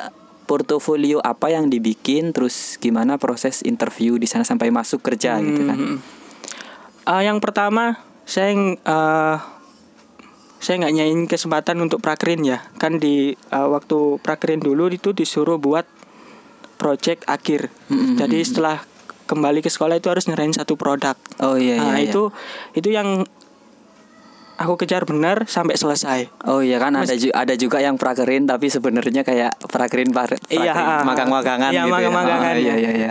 portofolio 0.44 1.24
apa 1.24 1.48
yang 1.48 1.72
dibikin 1.72 2.36
terus 2.36 2.76
gimana 2.76 3.16
proses 3.16 3.64
interview 3.64 4.20
di 4.20 4.28
sana 4.28 4.44
sampai 4.44 4.68
masuk 4.68 5.00
kerja 5.00 5.40
hmm. 5.40 5.44
gitu 5.48 5.62
kan 5.64 5.78
uh, 7.06 7.22
yang 7.22 7.38
pertama 7.40 8.00
saya 8.24 8.52
uh, 8.84 9.36
saya 10.64 10.80
nggak 10.80 10.94
nyain 10.96 11.20
kesempatan 11.28 11.76
untuk 11.84 12.00
prakerin 12.00 12.40
ya. 12.40 12.64
Kan 12.80 12.96
di 12.96 13.36
uh, 13.52 13.68
waktu 13.68 14.16
prakerin 14.24 14.64
dulu 14.64 14.88
itu 14.88 15.12
disuruh 15.12 15.60
buat 15.60 15.84
project 16.80 17.24
akhir. 17.28 17.68
Hmm. 17.88 18.16
jadi 18.18 18.44
setelah 18.44 18.82
kembali 19.24 19.64
ke 19.64 19.72
sekolah 19.72 19.96
itu 19.96 20.08
harus 20.12 20.28
nyerahin 20.28 20.52
satu 20.52 20.76
produk. 20.76 21.16
Oh 21.40 21.56
iya, 21.56 21.80
nah 21.80 21.96
iya, 21.96 22.12
itu 22.12 22.28
itu 22.76 22.92
yang 22.92 23.24
aku 24.58 24.74
kejar 24.80 25.02
benar 25.04 25.46
sampai 25.50 25.74
selesai. 25.74 26.30
Oh 26.46 26.62
iya 26.62 26.78
kan 26.78 26.94
Mas, 26.94 27.10
ada 27.10 27.14
ju 27.18 27.28
ada 27.34 27.54
juga 27.58 27.82
yang 27.82 27.98
prakerin 27.98 28.46
tapi 28.46 28.70
sebenarnya 28.70 29.26
kayak 29.26 29.58
prakerin 29.66 30.10
iya, 30.50 31.02
magang-magangan 31.02 31.70
iya, 31.74 31.82
gitu. 31.84 31.90
Ya. 31.90 31.94
magang-magangan. 31.94 32.54
Ya. 32.54 32.58
Oh, 32.58 32.62
iya 32.62 32.74
iya 32.78 32.90
iya. 32.94 33.10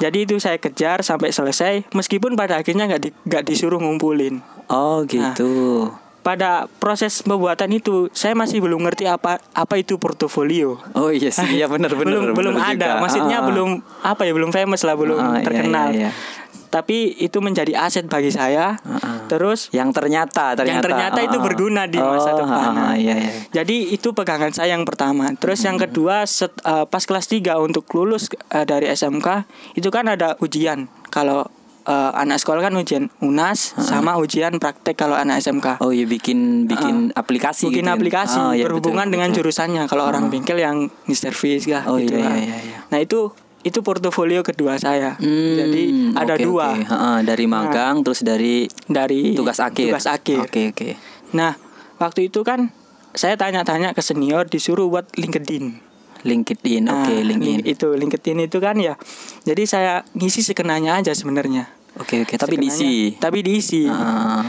Jadi 0.00 0.18
itu 0.28 0.36
saya 0.42 0.58
kejar 0.58 1.06
sampai 1.06 1.32
selesai 1.32 1.88
meskipun 1.94 2.34
pada 2.34 2.58
akhirnya 2.60 2.90
nggak 2.90 3.02
di, 3.02 3.10
gak 3.28 3.44
disuruh 3.48 3.78
ngumpulin. 3.80 4.42
Oh 4.68 5.04
gitu. 5.06 5.88
Nah, 5.88 6.02
pada 6.22 6.70
proses 6.78 7.18
pembuatan 7.26 7.68
itu 7.74 8.06
saya 8.14 8.38
masih 8.38 8.62
belum 8.62 8.86
ngerti 8.86 9.10
apa 9.10 9.42
apa 9.52 9.74
itu 9.74 9.98
portofolio. 9.98 10.78
Oh 10.94 11.10
iya 11.10 11.34
sih, 11.34 11.58
iya 11.58 11.66
benar 11.66 11.92
benar. 11.98 12.22
belum 12.22 12.24
belum 12.38 12.54
ada, 12.56 12.70
juga. 12.72 13.02
maksudnya 13.02 13.38
ah. 13.42 13.46
belum 13.50 13.70
apa 14.06 14.22
ya 14.22 14.32
belum 14.32 14.50
famous 14.54 14.86
lah, 14.86 14.94
belum 14.94 15.18
ah, 15.18 15.42
terkenal. 15.42 15.90
Iya, 15.90 16.06
iya, 16.06 16.10
iya. 16.14 16.40
Tapi 16.72 17.20
itu 17.20 17.36
menjadi 17.44 17.76
aset 17.76 18.08
bagi 18.08 18.32
saya. 18.32 18.80
Ah, 18.80 19.28
Terus 19.28 19.68
yang 19.76 19.92
ternyata 19.92 20.56
ternyata 20.56 20.64
yang 20.64 20.80
ternyata 20.80 21.18
ah, 21.20 21.28
itu 21.28 21.36
berguna 21.36 21.84
di 21.84 22.00
masa 22.00 22.32
oh, 22.32 22.40
depan. 22.40 22.72
Ah, 22.72 22.94
iya, 22.96 23.12
iya. 23.12 23.32
Jadi 23.52 23.92
itu 23.92 24.16
pegangan 24.16 24.56
saya 24.56 24.72
yang 24.72 24.88
pertama. 24.88 25.28
Terus 25.36 25.60
hmm. 25.60 25.68
yang 25.68 25.76
kedua 25.76 26.24
set, 26.24 26.56
uh, 26.64 26.88
pas 26.88 27.04
kelas 27.04 27.28
3 27.28 27.60
untuk 27.60 27.84
lulus 27.92 28.32
uh, 28.56 28.64
dari 28.64 28.88
SMK 28.88 29.44
itu 29.76 29.92
kan 29.92 30.08
ada 30.08 30.40
ujian. 30.40 30.88
Kalau 31.12 31.44
uh, 31.84 32.10
anak 32.14 32.40
sekolah 32.40 32.64
kan 32.64 32.74
ujian 32.78 33.10
UNAS 33.20 33.76
uh 33.76 33.84
sama 33.92 34.16
ujian 34.16 34.56
praktek 34.56 34.96
kalau 34.96 35.12
anak 35.12 35.44
SMK. 35.44 35.84
Oh 35.84 35.92
iya 35.92 36.08
bikin 36.08 36.64
bikin 36.64 37.12
uh, 37.12 37.20
aplikasi. 37.20 37.68
Bikin 37.68 37.84
gitu 37.84 37.92
ya? 37.92 37.96
aplikasi 37.98 38.38
oh, 38.40 38.52
iya, 38.56 38.64
berhubungan 38.64 39.06
betul, 39.06 39.14
dengan 39.18 39.28
betul. 39.28 39.38
jurusannya. 39.44 39.82
Kalau 39.92 40.04
uh 40.06 40.10
orang 40.12 40.32
bengkel 40.32 40.56
yang 40.56 40.88
service 41.12 41.68
kah 41.68 41.84
oh, 41.84 42.00
gitu. 42.00 42.16
Iya, 42.16 42.32
iya, 42.40 42.56
iya. 42.64 42.78
Nah 42.88 42.98
itu 43.00 43.32
itu 43.62 43.78
portofolio 43.80 44.42
kedua 44.42 44.78
saya. 44.78 45.14
Hmm, 45.18 45.54
Jadi 45.58 45.82
ada 46.18 46.34
okay, 46.34 46.44
dua. 46.46 46.66
Okay. 46.74 46.90
Uh, 46.90 47.20
dari 47.22 47.46
nah. 47.46 47.62
magang 47.62 47.94
nah, 48.00 48.04
terus 48.04 48.20
dari 48.26 48.66
dari 48.90 49.38
tugas 49.38 49.62
akhir. 49.62 49.94
Tugas 49.94 50.06
akhir. 50.10 50.38
Oke 50.42 50.50
okay, 50.50 50.64
oke. 50.70 50.78
Okay. 50.78 50.92
Nah 51.34 51.54
waktu 52.02 52.30
itu 52.30 52.42
kan 52.42 52.74
saya 53.14 53.38
tanya-tanya 53.38 53.94
ke 53.94 54.02
senior 54.02 54.50
disuruh 54.50 54.90
buat 54.90 55.06
LinkedIn. 55.14 55.92
LinkedIn, 56.22 56.86
oke 56.86 57.02
okay, 57.02 57.18
nah, 57.18 57.26
LinkedIn. 57.34 57.60
Itu 57.66 57.98
LinkedIn 57.98 58.38
itu 58.46 58.58
kan 58.62 58.78
ya. 58.78 58.94
Jadi 59.42 59.62
saya 59.66 60.06
ngisi 60.14 60.46
sekenanya 60.46 61.02
aja 61.02 61.10
sebenarnya. 61.14 61.66
Oke 61.98 62.22
oke, 62.24 62.38
tapi 62.38 62.56
diisi. 62.56 63.18
Tapi 63.18 63.42
diisi. 63.42 63.84
Uh. 63.84 64.46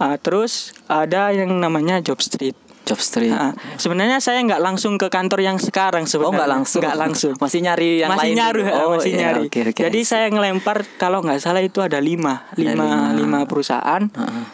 Uh, 0.00 0.16
terus 0.18 0.74
ada 0.90 1.30
yang 1.34 1.50
namanya 1.58 1.98
job 2.02 2.18
street. 2.18 2.54
Job 2.82 2.98
street. 2.98 3.30
Uh, 3.30 3.54
sebenarnya 3.78 4.18
saya 4.18 4.42
nggak 4.42 4.58
langsung 4.58 4.98
ke 4.98 5.06
kantor 5.06 5.38
yang 5.46 5.56
sekarang 5.62 6.04
sebenarnya. 6.10 6.28
Oh 6.28 6.32
nggak 6.34 6.50
langsung. 6.50 6.80
Nggak 6.82 6.98
langsung. 6.98 7.34
masih 7.38 7.60
nyari 7.62 7.90
yang 8.02 8.10
masih 8.10 8.22
lain. 8.26 8.34
Nyari, 8.42 8.62
oh, 8.74 8.88
masih 8.98 9.12
iya, 9.14 9.20
nyari. 9.22 9.42
Okay, 9.46 9.62
okay, 9.70 9.82
Jadi 9.86 10.00
saya 10.02 10.26
ngelempar 10.34 10.82
kalau 10.98 11.22
nggak 11.22 11.38
salah 11.38 11.62
itu 11.62 11.78
ada 11.78 12.02
lima, 12.02 12.42
lima, 12.58 12.74
lima, 12.74 12.88
lima 13.14 13.38
perusahaan. 13.46 14.02
Uh 14.10 14.22
-uh. 14.22 14.46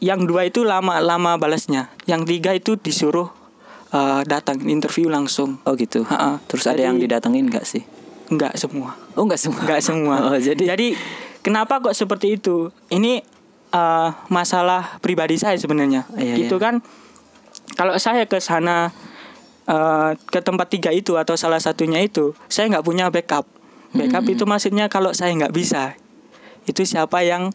Yang 0.00 0.20
dua 0.28 0.42
itu 0.48 0.64
lama-lama 0.64 1.40
balasnya. 1.40 1.88
Yang 2.04 2.22
tiga 2.28 2.50
itu 2.52 2.76
disuruh 2.76 3.32
uh, 3.96 4.20
datang 4.28 4.60
interview 4.68 5.08
langsung. 5.08 5.64
Oh 5.64 5.72
gitu. 5.80 6.04
Uh 6.04 6.12
-uh. 6.12 6.34
Terus 6.44 6.68
Jadi, 6.68 6.72
ada 6.76 6.82
yang 6.92 6.96
didatengin 7.00 7.48
nggak 7.48 7.64
sih? 7.64 7.84
Enggak 8.28 8.54
semua. 8.60 9.00
Oh, 9.16 9.24
enggak 9.24 9.40
semua. 9.40 9.60
Enggak 9.64 9.80
semua. 9.80 10.16
oh, 10.28 10.36
jadi 10.36 10.76
Jadi 10.76 10.92
kenapa 11.40 11.80
kok 11.80 11.96
seperti 11.96 12.36
itu? 12.36 12.68
Ini 12.92 13.24
uh, 13.72 14.12
masalah 14.28 15.00
pribadi 15.00 15.40
saya 15.40 15.58
sebenarnya. 15.58 16.06
Iya, 16.14 16.46
gitu 16.46 16.60
iya. 16.60 16.64
kan 16.68 16.74
kalau 17.74 17.94
saya 17.98 18.26
ke 18.26 18.38
sana 18.42 18.90
uh, 19.66 20.16
ke 20.28 20.40
tempat 20.42 20.70
tiga 20.70 20.90
itu 20.90 21.14
atau 21.18 21.38
salah 21.38 21.62
satunya 21.62 22.02
itu, 22.02 22.34
saya 22.50 22.70
nggak 22.70 22.86
punya 22.86 23.10
backup. 23.10 23.46
Backup 23.90 24.22
hmm. 24.26 24.34
itu 24.38 24.44
maksudnya 24.46 24.86
kalau 24.86 25.10
saya 25.10 25.34
nggak 25.34 25.54
bisa, 25.54 25.98
itu 26.66 26.86
siapa 26.86 27.26
yang 27.26 27.50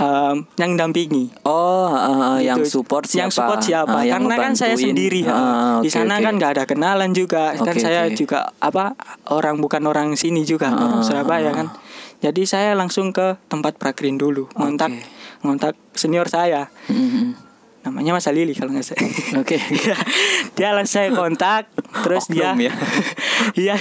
um, 0.00 0.48
yang 0.56 0.72
dampingi. 0.80 1.28
Oh, 1.44 1.92
uh, 1.92 2.40
gitu. 2.40 2.48
yang 2.48 2.60
support 2.64 3.04
siapa? 3.04 3.20
Yang 3.20 3.30
support 3.36 3.60
siapa? 3.60 3.98
Uh, 4.00 4.04
yang 4.08 4.24
Karena 4.24 4.36
kan 4.48 4.52
saya 4.56 4.74
sendiri. 4.80 5.20
Uh, 5.28 5.32
okay, 5.80 5.84
di 5.84 5.90
sana 5.92 6.16
okay. 6.16 6.24
kan 6.24 6.32
nggak 6.40 6.52
ada 6.56 6.64
kenalan 6.64 7.10
juga. 7.12 7.52
Okay, 7.52 7.64
kan 7.68 7.76
saya 7.76 8.00
okay. 8.08 8.16
juga 8.16 8.56
apa 8.60 8.96
orang 9.28 9.60
bukan 9.60 9.84
orang 9.84 10.16
sini 10.16 10.48
juga, 10.48 10.72
uh, 10.72 10.80
orang 10.80 11.02
Surabaya 11.04 11.52
uh, 11.52 11.54
kan. 11.54 11.68
Jadi 12.20 12.44
saya 12.44 12.76
langsung 12.76 13.16
ke 13.16 13.40
tempat 13.48 13.80
prakrin 13.80 14.20
dulu, 14.20 14.48
ngontak 14.56 14.92
okay. 14.92 15.04
ngontak 15.44 15.74
senior 15.96 16.28
saya. 16.28 16.68
Mm-hmm. 16.88 17.49
Namanya 17.80 18.12
Mas 18.12 18.28
Lili 18.28 18.52
kalau 18.52 18.76
nggak 18.76 18.84
salah. 18.84 19.08
Oke. 19.40 19.56
Okay. 19.56 19.60
dia 20.56 20.76
langsung 20.76 21.00
saya 21.00 21.08
kontak, 21.16 21.72
terus 22.04 22.28
Oknum 22.28 22.60
dia 22.60 22.68
ya. 22.68 22.72
Iya. 23.72 23.76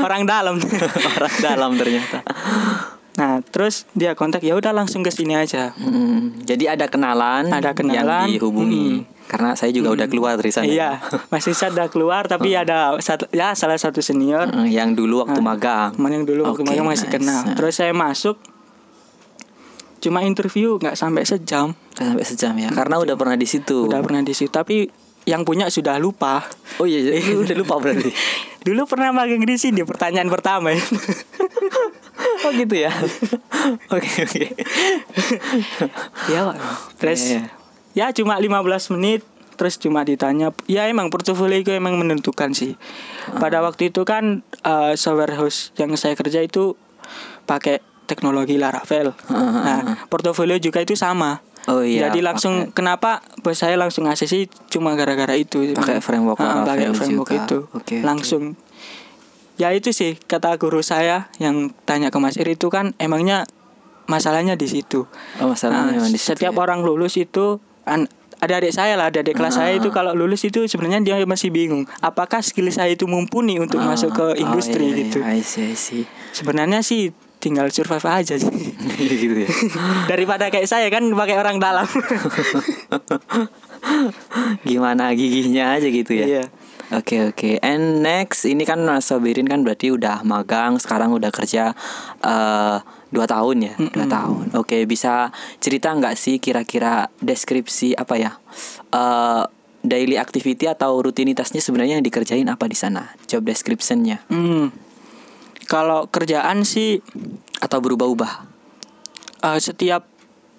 orang 0.00 0.24
dalam. 0.24 0.56
orang 1.20 1.36
dalam 1.44 1.70
ternyata. 1.76 2.24
Nah, 3.16 3.40
terus 3.44 3.88
dia 3.96 4.12
kontak 4.12 4.44
ya 4.44 4.56
udah 4.56 4.72
langsung 4.72 5.04
ke 5.04 5.12
sini 5.12 5.36
aja. 5.36 5.72
Hmm, 5.76 6.40
jadi 6.44 6.76
ada 6.76 6.88
kenalan, 6.88 7.48
ada 7.48 7.72
kenalan 7.72 8.28
yang 8.28 8.36
dihubungi. 8.36 9.04
Hmm. 9.04 9.16
Karena 9.26 9.58
saya 9.58 9.74
juga 9.74 9.92
hmm. 9.92 9.96
udah 10.00 10.06
keluar 10.08 10.32
dari 10.38 10.52
sana. 10.52 10.68
Iya, 10.68 11.02
masih 11.32 11.52
sudah 11.52 11.90
keluar 11.90 12.30
tapi 12.30 12.54
hmm. 12.54 12.62
ada 12.62 12.78
satu 13.02 13.26
ya 13.34 13.52
salah 13.58 13.76
satu 13.76 13.98
senior 14.04 14.46
hmm, 14.48 14.68
yang 14.68 14.96
dulu 14.96 15.24
waktu 15.24 15.40
nah, 15.40 15.52
magang. 15.52 15.90
Yang 15.96 16.24
dulu 16.32 16.40
waktu 16.52 16.62
okay, 16.62 16.70
magang 16.72 16.88
masih 16.88 17.08
nice. 17.08 17.14
kenal. 17.16 17.42
Terus 17.56 17.74
saya 17.76 17.92
masuk 17.92 18.36
cuma 20.06 20.22
interview 20.22 20.78
nggak 20.78 20.94
sampai 20.94 21.26
sejam. 21.26 21.74
sampai 21.98 22.22
sejam 22.22 22.54
ya. 22.54 22.70
Karena 22.70 23.02
udah 23.02 23.18
pernah 23.18 23.34
di 23.34 23.50
situ. 23.50 23.90
Udah 23.90 23.98
pernah 24.06 24.22
di 24.22 24.30
situ, 24.30 24.54
tapi 24.54 24.86
yang 25.26 25.42
punya 25.42 25.66
sudah 25.66 25.98
lupa. 25.98 26.46
Oh 26.78 26.86
iya, 26.86 27.18
iya 27.18 27.34
udah 27.42 27.56
lupa 27.58 27.82
berarti. 27.82 28.14
dulu 28.66 28.82
pernah 28.90 29.14
magang 29.14 29.46
di 29.46 29.54
sini 29.54 29.86
pertanyaan 29.86 30.26
pertama 30.26 30.74
ya. 30.74 30.82
oh 32.46 32.50
gitu 32.54 32.76
ya 32.76 32.92
oke 33.94 34.10
oke 34.26 34.44
ya 36.30 36.40
terus 36.98 37.22
yeah, 37.30 37.46
yeah. 37.94 38.10
ya 38.10 38.16
cuma 38.16 38.38
15 38.38 38.94
menit 38.98 39.22
terus 39.56 39.80
cuma 39.80 40.04
ditanya 40.04 40.52
ya 40.68 40.84
emang 40.90 41.08
portofolio 41.08 41.56
itu 41.56 41.72
emang 41.72 41.96
menentukan 41.96 42.52
sih 42.52 42.76
pada 43.40 43.64
waktu 43.64 43.88
itu 43.88 44.04
kan 44.04 44.44
uh, 44.68 44.92
software 44.98 45.32
house 45.32 45.72
yang 45.80 45.96
saya 45.96 46.12
kerja 46.12 46.44
itu 46.44 46.76
pakai 47.48 47.80
teknologi 48.06 48.56
Laravel 48.56 49.12
nah 49.30 50.06
portofolio 50.08 50.56
juga 50.62 50.80
itu 50.80 50.94
sama 50.94 51.42
Oh 51.66 51.82
iya. 51.82 52.08
Jadi 52.08 52.22
langsung 52.22 52.70
okay. 52.70 52.78
kenapa 52.78 53.26
bos 53.42 53.58
saya 53.58 53.74
langsung 53.74 54.06
ngasih 54.06 54.30
sih 54.30 54.42
cuma 54.70 54.94
gara-gara 54.94 55.34
itu. 55.34 55.74
Pakai 55.74 55.98
framework 55.98 56.38
uh, 56.38 56.62
pakai 56.62 56.94
framework 56.94 57.30
juga. 57.34 57.42
itu. 57.42 57.58
Okay, 57.82 58.00
langsung 58.06 58.54
ya 59.58 59.74
itu 59.74 59.90
sih 59.90 60.14
kata 60.14 60.54
guru 60.62 60.78
saya 60.86 61.26
yang 61.42 61.74
tanya 61.82 62.14
ke 62.14 62.18
Mas 62.22 62.38
Ir 62.38 62.46
itu 62.46 62.70
kan 62.70 62.94
emangnya 63.02 63.50
masalahnya 64.06 64.54
di 64.54 64.70
situ. 64.70 65.10
Oh, 65.42 65.50
masalahnya 65.50 65.98
nah, 65.98 66.06
di 66.06 66.14
situ. 66.14 66.38
Setiap 66.38 66.54
ya? 66.54 66.62
orang 66.62 66.86
lulus 66.86 67.18
itu 67.18 67.58
an 67.82 68.06
ada 68.36 68.60
adik 68.60 68.70
saya 68.70 68.94
lah, 69.00 69.08
ada 69.08 69.24
adik 69.24 69.34
kelas 69.34 69.56
saya 69.56 69.80
itu 69.80 69.88
kalau 69.88 70.12
lulus 70.12 70.44
itu 70.44 70.68
sebenarnya 70.68 71.00
dia 71.00 71.16
masih 71.24 71.48
bingung 71.48 71.88
apakah 72.04 72.44
skill 72.44 72.68
saya 72.68 72.92
itu 72.92 73.08
mumpuni 73.08 73.56
untuk 73.56 73.80
uh, 73.80 73.88
masuk 73.88 74.12
ke 74.12 74.26
industri 74.44 74.86
oh, 74.86 74.92
iya, 74.92 75.00
gitu. 75.02 75.18
Iya, 75.24 75.34
I 75.34 75.42
see, 75.42 75.72
I 75.72 75.74
see. 75.74 76.04
Sebenarnya 76.36 76.84
sih 76.84 77.16
tinggal 77.38 77.68
survive 77.70 78.06
aja 78.06 78.34
sih. 78.40 78.50
gitu 79.22 79.46
ya. 79.46 79.50
Daripada 80.10 80.48
kayak 80.48 80.68
saya 80.68 80.88
kan 80.88 81.06
pakai 81.12 81.36
orang 81.36 81.60
dalam. 81.60 81.86
Gimana 84.68 85.12
gigihnya 85.14 85.78
aja 85.78 85.88
gitu 85.88 86.12
ya. 86.16 86.26
Iya. 86.26 86.44
Oke 86.94 87.18
okay, 87.18 87.20
oke. 87.26 87.34
Okay. 87.34 87.54
And 87.66 88.06
next 88.06 88.46
ini 88.46 88.62
kan 88.62 88.78
Mas 88.86 89.10
Sobirin 89.10 89.50
kan 89.50 89.66
berarti 89.66 89.90
udah 89.90 90.22
magang, 90.22 90.78
sekarang 90.78 91.10
udah 91.10 91.34
kerja 91.34 91.74
uh, 92.22 92.78
dua 93.10 93.26
tahun 93.26 93.56
ya, 93.66 93.74
mm 93.74 93.90
-hmm. 93.90 93.94
dua 93.94 94.06
tahun. 94.06 94.44
Oke 94.54 94.62
okay, 94.62 94.82
bisa 94.86 95.34
cerita 95.58 95.90
nggak 95.90 96.14
sih 96.14 96.38
kira-kira 96.38 97.10
deskripsi 97.18 97.98
apa 97.98 98.14
ya? 98.22 98.38
Uh, 98.94 99.50
daily 99.82 100.18
activity 100.18 100.66
atau 100.66 100.98
rutinitasnya 100.98 101.62
sebenarnya 101.62 101.98
yang 101.98 102.06
dikerjain 102.06 102.46
apa 102.46 102.66
di 102.70 102.78
sana? 102.78 103.14
Job 103.26 103.46
descriptionnya? 103.46 104.22
Hmm. 104.30 104.85
Kalau 105.66 106.06
kerjaan 106.08 106.62
sih 106.62 107.02
atau 107.58 107.78
berubah-ubah? 107.82 108.32
Uh, 109.42 109.58
setiap 109.60 110.06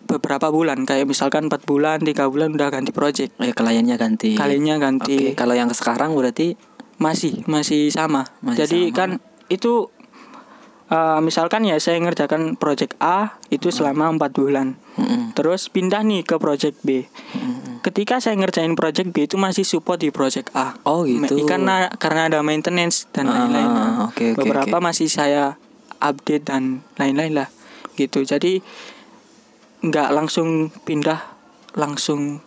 beberapa 0.08 0.48
bulan 0.50 0.88
kayak 0.88 1.04
misalkan 1.04 1.52
empat 1.52 1.68
bulan 1.68 2.00
tiga 2.00 2.32
bulan 2.32 2.56
udah 2.56 2.72
ganti 2.72 2.96
project 2.96 3.36
ya 3.44 3.52
kliennya 3.52 4.00
ganti 4.00 4.40
kliennya 4.40 4.80
ganti 4.80 5.36
Oke, 5.36 5.36
kalau 5.36 5.54
yang 5.54 5.68
sekarang 5.76 6.16
berarti 6.16 6.56
masih 6.98 7.44
masih 7.46 7.92
sama 7.92 8.24
masih 8.40 8.64
jadi 8.64 8.82
sama. 8.88 8.96
kan 8.96 9.10
itu 9.52 9.92
uh, 10.90 11.20
misalkan 11.20 11.68
ya 11.68 11.76
saya 11.84 12.00
ngerjakan 12.00 12.56
project 12.56 12.96
A 13.04 13.36
itu 13.52 13.70
selama 13.70 14.16
empat 14.16 14.32
bulan 14.34 14.80
hmm. 14.96 15.36
terus 15.36 15.68
pindah 15.68 16.02
nih 16.02 16.24
ke 16.24 16.40
project 16.40 16.80
B 16.88 17.04
hmm. 17.04 17.77
Ketika 17.88 18.20
saya 18.20 18.36
ngerjain 18.36 18.76
project 18.76 19.16
B 19.16 19.32
itu 19.32 19.40
masih 19.40 19.64
support 19.64 20.04
di 20.04 20.12
project 20.12 20.52
A. 20.52 20.76
Oh 20.84 21.08
gitu. 21.08 21.48
karena 21.48 21.88
karena 21.96 22.28
ada 22.28 22.40
maintenance 22.44 23.08
dan 23.16 23.32
lain-lain. 23.32 23.64
ah, 23.64 24.12
okay, 24.12 24.36
okay, 24.36 24.44
beberapa 24.44 24.76
okay. 24.76 24.84
masih 24.92 25.08
saya 25.08 25.56
update 26.04 26.44
dan 26.52 26.84
lain-lain 27.00 27.40
lah 27.40 27.48
gitu. 27.96 28.28
Jadi 28.28 28.60
nggak 29.88 30.10
langsung 30.12 30.68
pindah 30.84 31.24
langsung 31.80 32.44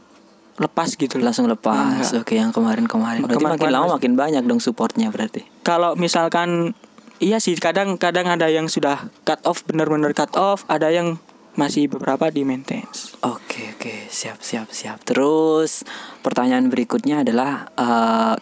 lepas 0.61 0.93
gitu 1.01 1.17
langsung 1.25 1.49
lepas. 1.49 2.13
Nah, 2.13 2.21
oke 2.21 2.37
yang 2.37 2.53
kemarin 2.53 2.85
kemarin 2.85 3.25
berarti 3.25 3.41
kemarin, 3.41 3.57
makin 3.57 3.71
lama 3.73 3.87
makin 3.97 4.13
banyak 4.21 4.45
dong 4.45 4.61
supportnya 4.61 5.09
berarti. 5.09 5.49
Kalau 5.65 5.97
misalkan 5.97 6.77
iya 7.17 7.41
sih 7.41 7.57
kadang 7.57 7.97
kadang 7.97 8.29
ada 8.29 8.53
yang 8.53 8.69
sudah 8.69 9.09
cut 9.25 9.41
off 9.49 9.65
benar-benar 9.65 10.13
cut 10.13 10.37
off 10.37 10.69
ada 10.69 10.93
yang 10.93 11.17
masih 11.57 11.89
beberapa 11.89 12.29
di 12.29 12.45
maintenance. 12.45 13.17
Oke 13.25 13.40
Oke 13.81 14.13
siap 14.13 14.45
siap 14.45 14.69
siap. 14.77 15.01
Terus 15.09 15.89
pertanyaan 16.21 16.69
berikutnya 16.69 17.25
adalah 17.25 17.65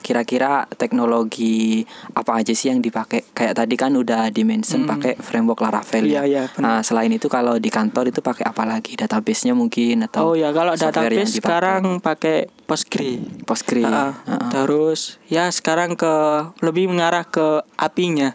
kira 0.02 0.26
kira-kira 0.26 0.66
teknologi 0.74 1.86
apa 2.10 2.42
aja 2.42 2.50
sih 2.50 2.74
yang 2.74 2.82
dipakai? 2.82 3.22
Kayak 3.30 3.62
tadi 3.62 3.78
kan 3.78 3.94
udah 3.94 4.34
dimention 4.34 4.82
hmm. 4.82 4.90
pakai 4.90 5.14
framework 5.22 5.62
Laravel. 5.62 6.10
Ya. 6.10 6.26
iya. 6.26 6.50
Nah 6.58 6.82
selain 6.82 7.14
itu 7.14 7.30
kalau 7.30 7.54
di 7.62 7.70
kantor 7.70 8.10
itu 8.10 8.18
pakai 8.18 8.50
apa 8.50 8.66
lagi? 8.66 8.98
Database-nya 8.98 9.54
mungkin 9.54 10.10
atau? 10.10 10.26
Oh 10.26 10.34
ya 10.34 10.50
kalau 10.50 10.74
database 10.74 11.38
sekarang 11.38 12.02
pakai 12.02 12.50
Postgre. 12.66 13.22
Postgre. 13.46 13.86
Uh, 13.86 14.10
uh. 14.26 14.50
Terus 14.50 15.22
ya 15.30 15.46
sekarang 15.54 15.94
ke 15.94 16.14
lebih 16.66 16.90
mengarah 16.90 17.22
ke 17.22 17.62
API-nya. 17.78 18.34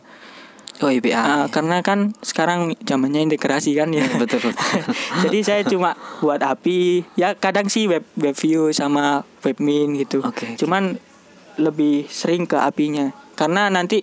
Oh 0.81 0.89
API. 0.89 1.13
Uh, 1.13 1.45
karena 1.53 1.85
kan 1.85 2.17
sekarang 2.25 2.73
zamannya 2.81 3.21
integrasi 3.29 3.77
kan 3.77 3.93
ya. 3.93 4.09
betul. 4.17 4.41
Jadi 5.23 5.39
saya 5.45 5.61
cuma 5.67 5.93
buat 6.23 6.41
API. 6.41 7.05
Ya 7.13 7.37
kadang 7.37 7.69
sih 7.69 7.85
web 7.85 8.01
web 8.17 8.33
view 8.33 8.73
sama 8.73 9.21
webmin 9.45 9.93
gitu. 10.01 10.25
Okay, 10.25 10.57
Cuman 10.57 10.97
lebih 11.61 12.09
sering 12.09 12.49
ke 12.49 12.57
API-nya. 12.57 13.13
Karena 13.37 13.69
nanti 13.69 14.01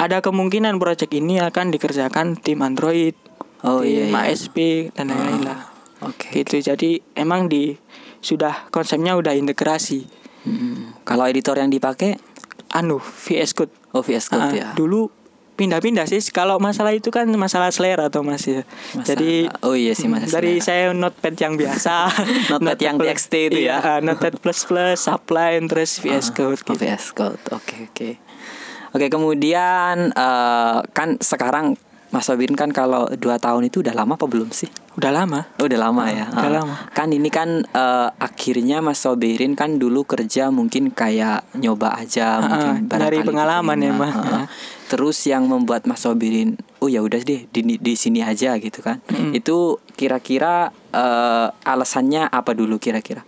ada 0.00 0.18
kemungkinan 0.24 0.80
proyek 0.82 1.12
ini 1.14 1.38
akan 1.38 1.70
dikerjakan 1.70 2.40
tim 2.40 2.64
Android, 2.64 3.14
oh, 3.62 3.84
tim 3.84 4.10
iya, 4.10 4.26
iya. 4.26 4.32
ASP 4.32 4.56
dan 4.96 5.12
lain-lain 5.12 5.44
lah. 5.46 5.70
Oke. 6.02 6.32
Okay, 6.32 6.42
gitu. 6.42 6.58
Okay. 6.58 6.66
Jadi 6.74 6.90
emang 7.14 7.46
di 7.46 7.76
sudah 8.24 8.68
konsepnya 8.72 9.14
udah 9.14 9.36
integrasi. 9.36 10.08
Hmm. 10.48 10.96
Kalau 11.04 11.28
editor 11.28 11.60
yang 11.60 11.68
dipakai 11.68 12.16
anu 12.72 12.98
VS 12.98 13.52
Code. 13.52 13.72
Oh 13.92 14.00
VS 14.00 14.32
Code 14.32 14.48
uh, 14.48 14.52
ya. 14.56 14.68
Dulu 14.72 15.19
pindah-pindah 15.60 16.08
sih 16.08 16.24
kalau 16.32 16.56
masalah 16.56 16.96
itu 16.96 17.12
kan 17.12 17.28
masalah 17.36 17.68
selera 17.68 18.08
atau 18.08 18.24
masih 18.24 18.64
ya. 18.64 19.04
jadi 19.04 19.52
oh 19.60 19.76
iya 19.76 19.92
sih 19.92 20.08
mas 20.08 20.32
dari 20.32 20.56
saya 20.64 20.96
notepad 20.96 21.36
yang 21.36 21.60
biasa 21.60 22.08
notepad 22.56 22.80
yang 22.80 22.96
TXT 22.96 23.52
itu 23.52 23.68
ya 23.68 23.76
iya, 23.76 23.78
notepad 24.06 24.40
plus 24.40 24.64
plus 24.64 25.04
supply 25.04 25.60
terus 25.68 26.00
VS 26.00 26.32
Code 26.32 26.64
oh, 26.64 26.72
gitu. 26.72 26.80
VS 26.80 27.12
Code 27.12 27.44
oke 27.52 27.60
okay, 27.60 27.78
oke 27.84 27.92
okay. 27.92 28.12
oke 28.96 29.06
kemudian 29.12 30.16
uh, 30.16 30.80
kan 30.96 31.20
sekarang 31.20 31.76
Mas 32.10 32.26
Sobirin 32.26 32.58
kan 32.58 32.74
kalau 32.74 33.06
dua 33.14 33.38
tahun 33.38 33.70
itu 33.70 33.86
udah 33.86 33.94
lama 33.94 34.18
apa 34.18 34.26
belum 34.26 34.50
sih? 34.50 34.66
Udah 34.98 35.14
lama. 35.14 35.46
Oh, 35.62 35.70
udah 35.70 35.78
lama 35.78 36.10
ya. 36.10 36.26
Udah 36.26 36.50
uh, 36.50 36.54
lama. 36.58 36.74
Kan 36.90 37.14
ini 37.14 37.30
kan 37.30 37.62
uh, 37.70 38.10
akhirnya 38.18 38.82
Mas 38.82 39.06
Sobirin 39.06 39.54
kan 39.54 39.78
dulu 39.78 40.02
kerja 40.02 40.50
mungkin 40.50 40.90
kayak 40.90 41.46
nyoba 41.54 41.94
aja, 41.94 42.42
uh, 42.42 42.50
mungkin 42.50 42.90
dari 42.90 43.22
pengalaman 43.22 43.78
ya 43.78 43.92
mah. 43.94 44.12
Uh, 44.26 44.46
terus 44.90 45.22
yang 45.22 45.46
membuat 45.46 45.86
Mas 45.86 46.02
Sobirin, 46.02 46.58
oh 46.82 46.90
ya 46.90 46.98
udah 46.98 47.22
deh 47.22 47.46
di 47.46 47.78
di 47.78 47.94
sini 47.94 48.26
aja 48.26 48.58
gitu 48.58 48.82
kan. 48.82 48.98
Mm. 49.06 49.38
Itu 49.38 49.78
kira-kira 49.94 50.74
uh, 50.90 51.54
alasannya 51.62 52.26
apa 52.26 52.50
dulu 52.58 52.82
kira-kira? 52.82 53.22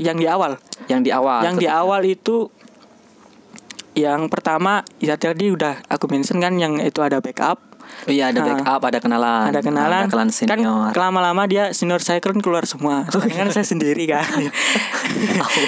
Yang 0.00 0.16
di 0.24 0.26
awal. 0.26 0.52
Yang 0.88 1.00
di 1.04 1.10
awal. 1.12 1.40
Yang 1.44 1.56
di 1.60 1.68
awal 1.68 2.00
itu 2.08 2.48
yang 3.96 4.32
pertama 4.32 4.84
ya 5.00 5.20
tadi 5.20 5.52
udah 5.52 5.84
aku 5.88 6.08
mention 6.08 6.40
kan 6.40 6.56
yang 6.56 6.80
itu 6.80 7.00
ada 7.00 7.20
backup 7.20 7.75
iya 8.06 8.30
ada 8.30 8.40
backup, 8.42 8.80
ada 8.82 8.98
kenalan. 9.02 9.50
Ada 9.50 9.60
kenalan. 9.62 10.02
Ada 10.04 10.10
kenalan 10.10 10.30
senior. 10.30 10.90
Kan 10.94 11.00
lama-lama 11.10 11.42
dia 11.50 11.70
senior 11.74 12.02
saya 12.02 12.22
kan 12.22 12.38
keluar 12.38 12.66
semua. 12.66 13.06
Kan 13.36 13.52
saya 13.52 13.66
sendiri 13.66 14.08
kan. 14.08 14.48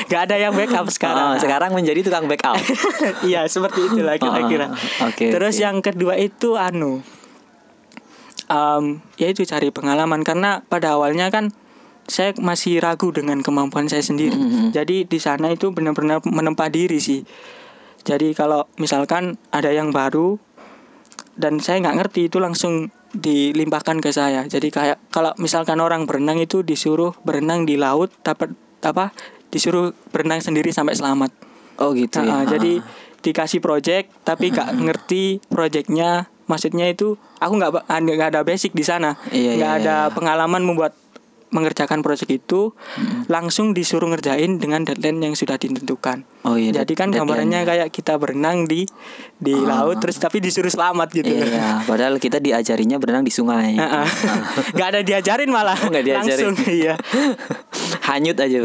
Gak 0.08 0.30
ada 0.30 0.36
yang 0.40 0.56
backup 0.56 0.88
sekarang. 0.88 1.36
Oh, 1.36 1.38
sekarang 1.38 1.76
menjadi 1.76 2.00
tukang 2.00 2.24
backup. 2.30 2.56
iya, 3.28 3.44
seperti 3.44 3.92
itulah 3.92 4.16
kira-kira. 4.16 4.72
Oh, 4.72 5.08
Oke. 5.10 5.28
Okay, 5.28 5.28
Terus 5.34 5.60
okay. 5.60 5.64
yang 5.68 5.76
kedua 5.84 6.14
itu 6.16 6.56
anu 6.56 7.04
um, 8.48 8.98
ya 9.20 9.28
itu 9.30 9.44
cari 9.44 9.68
pengalaman 9.70 10.24
karena 10.24 10.64
pada 10.66 10.96
awalnya 10.96 11.28
kan 11.28 11.52
saya 12.08 12.32
masih 12.40 12.80
ragu 12.80 13.12
dengan 13.12 13.44
kemampuan 13.44 13.86
saya 13.86 14.00
sendiri. 14.00 14.32
Mm 14.32 14.48
-hmm. 14.48 14.66
Jadi 14.72 15.04
di 15.04 15.18
sana 15.20 15.52
itu 15.52 15.68
benar-benar 15.70 16.24
menempa 16.24 16.72
diri 16.72 16.98
sih. 16.98 17.20
Jadi 18.08 18.32
kalau 18.32 18.64
misalkan 18.80 19.36
ada 19.52 19.68
yang 19.68 19.92
baru 19.92 20.40
dan 21.38 21.62
saya 21.62 21.78
nggak 21.86 21.96
ngerti 22.02 22.20
itu 22.26 22.42
langsung 22.42 22.90
dilimpahkan 23.14 24.02
ke 24.02 24.10
saya. 24.10 24.44
Jadi 24.44 24.68
kayak 24.68 24.98
kalau 25.08 25.32
misalkan 25.40 25.78
orang 25.78 26.04
berenang 26.04 26.42
itu 26.42 26.60
disuruh 26.66 27.14
berenang 27.24 27.64
di 27.64 27.78
laut 27.78 28.12
dapat 28.20 28.52
apa 28.84 29.14
disuruh 29.48 29.94
berenang 30.12 30.42
sendiri 30.42 30.74
sampai 30.74 30.98
selamat. 30.98 31.30
Oh 31.78 31.94
gitu 31.94 32.20
nah, 32.20 32.42
ya 32.42 32.58
jadi 32.58 32.82
dikasih 33.22 33.62
project 33.62 34.10
tapi 34.26 34.50
nggak 34.50 34.76
ngerti 34.82 35.38
projectnya. 35.46 36.26
Maksudnya 36.48 36.88
itu 36.88 37.20
aku 37.38 37.60
nggak 37.60 37.86
nggak 37.86 38.30
ada 38.34 38.40
basic 38.42 38.72
di 38.72 38.80
sana. 38.80 39.14
Iya, 39.30 39.56
nggak 39.56 39.72
iya, 39.72 39.80
ada 39.84 39.96
iya. 40.08 40.12
pengalaman 40.12 40.64
membuat 40.64 40.96
mengerjakan 41.48 42.04
proyek 42.04 42.40
itu 42.40 42.76
hmm. 42.76 43.28
langsung 43.32 43.72
disuruh 43.72 44.08
ngerjain 44.12 44.60
dengan 44.60 44.84
deadline 44.84 45.32
yang 45.32 45.34
sudah 45.34 45.56
ditentukan. 45.56 46.24
Oh 46.44 46.60
iya. 46.60 46.84
Jadi 46.84 46.92
kan 46.92 47.08
gambarannya 47.08 47.64
kayak 47.64 47.88
kita 47.88 48.20
berenang 48.20 48.68
di 48.68 48.84
di 49.40 49.56
oh. 49.56 49.64
laut 49.64 49.96
terus 49.98 50.20
tapi 50.20 50.44
disuruh 50.44 50.68
selamat 50.68 51.08
gitu. 51.12 51.32
Iya, 51.32 51.88
padahal 51.88 52.20
kita 52.20 52.38
diajarinya 52.38 53.00
berenang 53.00 53.24
di 53.24 53.32
sungai. 53.32 53.80
gak 54.78 54.88
ada 54.92 55.00
diajarin 55.00 55.48
malah. 55.48 55.76
Oh, 55.80 55.88
gak 55.88 56.04
diajarin. 56.04 56.52
Langsung 56.52 56.54
iya. 56.80 56.94
Hanyut 58.04 58.36
aja. 58.36 58.58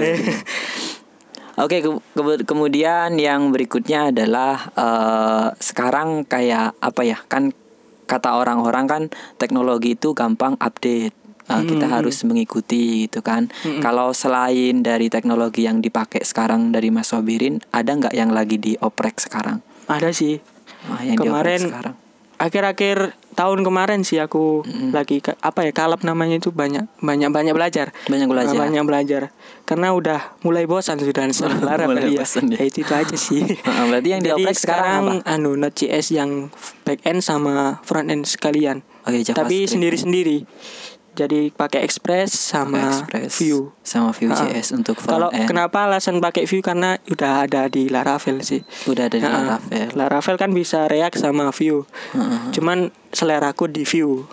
Oke, 1.54 1.86
ke 1.86 1.89
ke 2.17 2.22
kemudian 2.50 3.15
yang 3.15 3.54
berikutnya 3.54 4.10
adalah 4.10 4.74
uh, 4.74 5.54
sekarang 5.62 6.26
kayak 6.28 6.76
apa 6.82 7.02
ya? 7.06 7.22
Kan 7.30 7.56
kata 8.04 8.36
orang-orang 8.36 8.86
kan 8.86 9.04
teknologi 9.39 9.96
itu 9.96 10.12
gampang 10.12 10.60
update 10.60 11.23
uh, 11.50 11.60
hmm. 11.60 11.68
kita 11.68 11.86
harus 11.90 12.18
mengikuti 12.24 13.08
gitu 13.08 13.20
kan. 13.26 13.52
Hmm. 13.64 13.82
Kalau 13.84 14.16
selain 14.16 14.84
dari 14.84 15.08
teknologi 15.12 15.68
yang 15.68 15.84
dipakai 15.84 16.24
sekarang 16.24 16.72
dari 16.72 16.94
Mas 16.94 17.12
Sobirin, 17.12 17.60
ada 17.74 17.92
nggak 17.92 18.16
yang 18.16 18.32
lagi 18.32 18.60
dioprek 18.60 19.20
sekarang? 19.20 19.60
Ada 19.88 20.16
sih. 20.16 20.40
Oh, 20.92 21.00
yang 21.00 21.20
Kemarin 21.20 21.62
sekarang. 21.64 21.96
Akhir-akhir 22.34 23.16
tahun 23.40 23.64
kemarin 23.64 24.04
sih 24.04 24.20
aku 24.20 24.68
hmm. 24.68 24.92
lagi 24.92 25.24
apa 25.24 25.64
ya 25.64 25.72
kalap 25.72 26.04
namanya 26.04 26.44
itu 26.44 26.52
banyak 26.52 26.86
banyak 27.00 27.32
banyak 27.32 27.54
belajar. 27.56 27.96
Banyak 28.10 28.28
belajar. 28.28 28.58
Banyak 28.58 28.84
belajar. 28.84 29.22
Karena 29.64 29.96
udah 29.96 30.20
mulai 30.44 30.68
bosan 30.68 31.00
sudah 31.00 31.24
sebenarnya 31.34 31.88
mulai 31.88 32.12
ya. 32.12 32.20
bosan 32.20 32.52
ya. 32.52 32.60
ya. 32.60 32.68
itu, 32.68 32.84
itu 32.84 32.94
aja 32.94 33.16
sih. 33.16 33.42
Berarti 33.90 34.10
yang 34.12 34.22
dioprek 34.22 34.58
sekarang, 34.60 35.24
sekarang 35.24 35.24
apa? 35.24 35.40
anu 35.40 35.52
Node.js 35.56 36.08
yang 36.12 36.52
back 36.84 37.00
end 37.08 37.24
sama 37.24 37.80
front 37.86 38.12
end 38.12 38.28
sekalian. 38.28 38.84
Oh, 39.04 39.12
iya, 39.12 39.36
Tapi 39.36 39.68
sendiri-sendiri 39.68 40.48
jadi 41.13 41.54
pakai 41.54 41.86
Express 41.86 42.34
sama 42.34 42.89
Express 42.89 43.38
Vue 43.38 43.69
sama 43.86 44.10
Vue.js 44.10 44.73
uh, 44.73 44.82
untuk 44.82 44.97
Kalau 44.97 45.30
kenapa 45.30 45.86
alasan 45.86 46.17
pakai 46.17 46.49
Vue 46.49 46.65
karena 46.65 46.97
udah 47.06 47.45
ada 47.45 47.69
di 47.69 47.86
Laravel 47.86 48.41
sih. 48.41 48.65
Udah 48.89 49.13
ada 49.13 49.17
di 49.21 49.26
uh, 49.26 49.30
Laravel. 49.30 49.88
Laravel 49.93 50.36
kan 50.41 50.49
bisa 50.58 50.89
React 50.89 51.21
sama 51.21 51.54
Vue. 51.54 51.86
Uh, 52.13 52.17
uh. 52.17 52.41
Cuman 52.49 52.89
seleraku 53.13 53.69
di 53.69 53.86
Vue. 53.86 54.26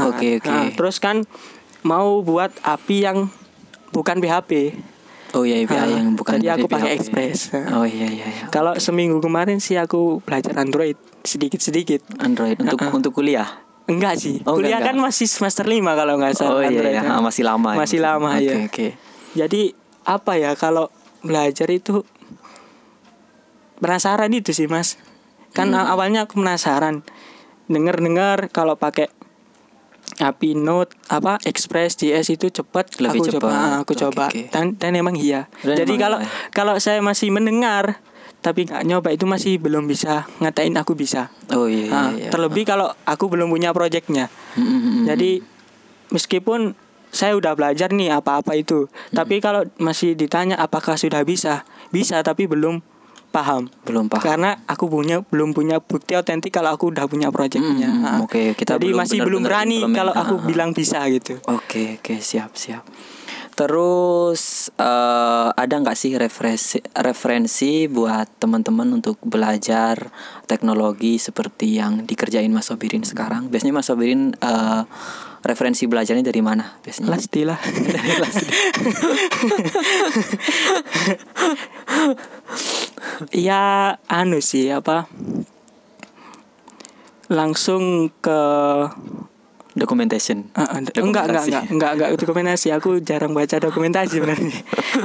Oke 0.00 0.12
okay, 0.12 0.30
oke. 0.40 0.44
Okay. 0.44 0.52
Nah, 0.52 0.64
terus 0.76 0.96
kan 1.00 1.24
mau 1.84 2.20
buat 2.20 2.52
API 2.64 2.98
yang 3.08 3.18
bukan 3.96 4.20
PHP. 4.20 4.76
Oh 5.32 5.48
iya 5.48 5.64
API 5.64 5.72
nah, 5.72 5.88
yang 5.88 6.08
bukan 6.12 6.36
Jadi 6.36 6.48
aku 6.52 6.66
pakai 6.68 7.00
Express. 7.00 7.56
Oh 7.72 7.88
iya 7.88 8.12
iya 8.12 8.28
iya. 8.28 8.44
Kalau 8.52 8.76
seminggu 8.76 9.24
kemarin 9.24 9.56
sih 9.56 9.80
aku 9.80 10.20
belajar 10.20 10.60
Android 10.60 11.00
sedikit-sedikit. 11.24 12.04
Android 12.20 12.60
untuk 12.60 12.76
uh, 12.76 12.88
uh. 12.88 12.92
untuk 12.92 13.12
kuliah. 13.16 13.48
Enggak 13.90 14.14
sih. 14.18 14.38
Oh, 14.46 14.58
Kuliah 14.58 14.78
enggak, 14.78 14.94
kan 14.94 14.94
enggak. 14.98 15.06
masih 15.10 15.26
semester 15.26 15.66
5 15.66 15.98
kalau 15.98 16.14
nggak 16.18 16.32
salah. 16.38 16.54
Oh 16.54 16.62
iya, 16.62 16.82
iya. 16.86 17.02
Kan. 17.02 17.18
masih 17.22 17.42
lama. 17.42 17.68
Ya. 17.74 17.78
Masih 17.82 17.98
lama 17.98 18.30
okay, 18.30 18.42
ya. 18.42 18.54
Oke, 18.54 18.66
okay. 18.68 18.90
Jadi 19.34 19.62
apa 20.06 20.32
ya 20.38 20.52
kalau 20.54 20.90
belajar 21.22 21.68
itu 21.70 22.06
penasaran 23.82 24.30
itu 24.30 24.54
sih, 24.54 24.70
Mas. 24.70 24.98
Kan 25.52 25.74
hmm. 25.74 25.90
awalnya 25.90 26.30
aku 26.30 26.38
penasaran. 26.38 27.02
Dengar-dengar 27.66 28.50
kalau 28.54 28.78
pakai 28.78 29.10
API 30.20 30.52
Node 30.58 30.92
apa 31.08 31.40
Express 31.48 31.96
JS 31.96 32.36
itu 32.36 32.52
cepat 32.52 33.00
Lebih 33.00 33.24
aku 33.24 33.24
cepat. 33.32 33.40
coba 33.40 33.56
aku 33.80 33.92
okay, 33.96 34.02
coba 34.04 34.24
okay. 34.28 34.44
dan 34.52 34.76
dan 34.76 34.92
emang 34.92 35.16
iya. 35.16 35.48
Dan 35.64 35.82
Jadi 35.82 35.94
kalau 35.96 36.18
iya. 36.20 36.28
kalau 36.52 36.74
saya 36.76 37.00
masih 37.00 37.32
mendengar 37.32 38.02
tapi 38.42 38.66
nggak 38.66 38.82
nyoba 38.82 39.08
itu 39.14 39.24
masih 39.24 39.62
belum 39.62 39.86
bisa 39.86 40.26
ngatain 40.42 40.74
aku 40.74 40.98
bisa. 40.98 41.30
Oh 41.54 41.70
iya. 41.70 41.86
iya, 41.86 41.94
nah, 41.94 42.10
iya. 42.10 42.30
Terlebih 42.34 42.66
kalau 42.66 42.90
aku 43.06 43.30
belum 43.30 43.48
punya 43.48 43.70
proyeknya. 43.70 44.26
Mm-hmm. 44.58 45.06
Jadi 45.06 45.30
meskipun 46.10 46.74
saya 47.14 47.38
udah 47.38 47.54
belajar 47.54 47.94
nih 47.94 48.10
apa-apa 48.10 48.58
itu, 48.58 48.90
mm-hmm. 48.90 49.14
tapi 49.14 49.38
kalau 49.38 49.62
masih 49.78 50.18
ditanya 50.18 50.58
apakah 50.58 50.98
sudah 50.98 51.22
bisa, 51.22 51.62
bisa 51.94 52.18
tapi 52.26 52.50
belum 52.50 52.82
paham. 53.32 53.70
Belum 53.86 54.10
paham. 54.10 54.26
Karena 54.26 54.58
aku 54.66 54.90
punya 54.90 55.22
belum 55.22 55.56
punya 55.56 55.80
bukti 55.80 56.18
otentik 56.18 56.50
kalau 56.50 56.74
aku 56.74 56.92
udah 56.92 57.06
punya 57.08 57.32
proyeknya. 57.32 57.88
Mm, 57.88 58.02
nah, 58.04 58.16
Oke, 58.20 58.52
okay, 58.52 58.58
kita 58.58 58.76
Jadi 58.76 58.92
belum 58.92 58.98
masih 59.00 59.18
belum 59.24 59.42
berani 59.46 59.78
kalau 59.94 60.12
aku 60.12 60.34
bilang 60.44 60.76
bisa 60.76 61.00
gitu. 61.08 61.40
Oke, 61.48 61.64
okay, 61.64 61.86
oke, 61.96 62.12
okay, 62.12 62.18
siap, 62.20 62.52
siap. 62.58 62.84
Terus 63.52 64.72
uh, 64.80 65.52
ada 65.52 65.74
nggak 65.76 65.92
sih 65.92 66.16
referensi 66.16 66.80
referensi 66.96 67.84
buat 67.84 68.40
teman-teman 68.40 68.88
untuk 68.96 69.20
belajar 69.20 70.08
teknologi 70.48 71.20
seperti 71.20 71.76
yang 71.76 72.08
dikerjain 72.08 72.48
Mas 72.48 72.72
Sobirin 72.72 73.04
sekarang? 73.04 73.52
Biasanya 73.52 73.76
Mas 73.76 73.92
Sobirin 73.92 74.32
uh, 74.40 74.88
referensi 75.44 75.84
belajarnya 75.84 76.24
dari 76.24 76.40
mana 76.40 76.80
biasanya? 76.80 77.12
Lasdi 77.12 77.42
lah. 77.44 77.60
ya 83.34 83.98
anu 84.08 84.40
sih 84.40 84.72
apa? 84.72 85.10
Langsung 87.28 88.08
ke 88.22 88.40
documentation. 89.74 90.48
Uh, 90.52 90.80
enggak, 90.80 91.00
enggak, 91.00 91.24
enggak, 91.28 91.44
enggak, 91.44 91.64
enggak, 91.68 91.90
enggak 91.96 92.10
dokumentasi. 92.20 92.68
Aku 92.76 93.00
jarang 93.00 93.32
baca 93.32 93.56
dokumentasi 93.58 94.20
sebenarnya. 94.20 94.58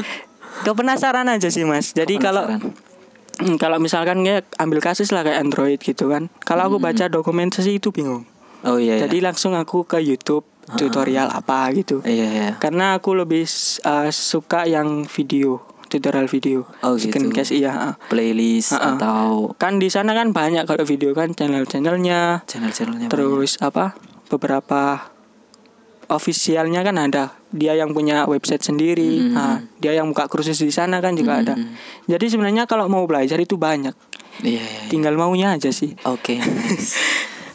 Kepenasaran 0.65 1.27
aja 1.31 1.47
sih, 1.47 1.63
Mas. 1.63 1.93
Jadi 1.93 2.19
kalau 2.19 2.49
hmm, 2.49 3.55
kalau 3.61 3.77
misalkan 3.77 4.25
ya 4.25 4.43
ambil 4.59 4.83
kasus 4.83 5.13
lah 5.13 5.23
kayak 5.23 5.39
Android 5.39 5.79
gitu 5.79 6.11
kan. 6.11 6.27
Kalau 6.43 6.67
aku 6.67 6.77
hmm. 6.81 6.87
baca 6.87 7.05
dokumentasi 7.07 7.79
itu 7.79 7.93
bingung. 7.93 8.27
Oh 8.65 8.81
iya. 8.81 8.99
iya. 8.99 9.07
Jadi 9.07 9.21
langsung 9.21 9.53
aku 9.53 9.85
ke 9.85 10.01
YouTube 10.01 10.43
tutorial 10.75 11.31
uh, 11.31 11.39
apa 11.39 11.71
gitu. 11.71 12.03
Iya, 12.03 12.27
iya. 12.27 12.49
Karena 12.59 12.99
aku 12.99 13.15
lebih 13.15 13.47
uh, 13.87 14.09
suka 14.11 14.67
yang 14.67 15.07
video 15.07 15.63
tutorial 15.87 16.27
video. 16.27 16.67
Oh 16.83 16.99
gitu. 16.99 17.31
Case 17.31 17.55
iya. 17.55 17.95
Playlist 18.11 18.75
uh 18.75 18.77
-uh. 18.77 18.91
atau 18.99 19.27
kan 19.55 19.79
di 19.79 19.87
sana 19.87 20.11
kan 20.11 20.35
banyak 20.35 20.67
kalau 20.67 20.83
video 20.83 21.15
kan 21.15 21.31
channel-channelnya. 21.31 22.43
Channel-channelnya. 22.43 23.07
Terus 23.07 23.55
banyak. 23.61 23.69
apa? 23.71 23.85
Beberapa 24.27 25.11
ofisialnya 26.07 26.87
kan 26.87 26.95
ada 26.95 27.35
dia 27.51 27.75
yang 27.75 27.91
punya 27.91 28.23
website 28.27 28.63
sendiri 28.63 29.27
hmm. 29.27 29.35
nah, 29.35 29.59
dia 29.79 29.95
yang 29.95 30.07
buka 30.11 30.31
kursus 30.31 30.55
di 30.59 30.71
sana 30.71 31.03
kan 31.03 31.15
juga 31.19 31.35
hmm. 31.35 31.41
ada 31.43 31.53
jadi 32.07 32.25
sebenarnya 32.31 32.63
kalau 32.63 32.87
mau 32.87 33.03
belajar 33.03 33.39
itu 33.39 33.59
banyak 33.59 33.95
yeah, 34.43 34.63
yeah, 34.63 34.67
yeah. 34.67 34.87
tinggal 34.87 35.15
maunya 35.19 35.55
aja 35.59 35.71
sih 35.71 35.99
oke 36.07 36.23
okay, 36.23 36.39
nice. 36.47 36.95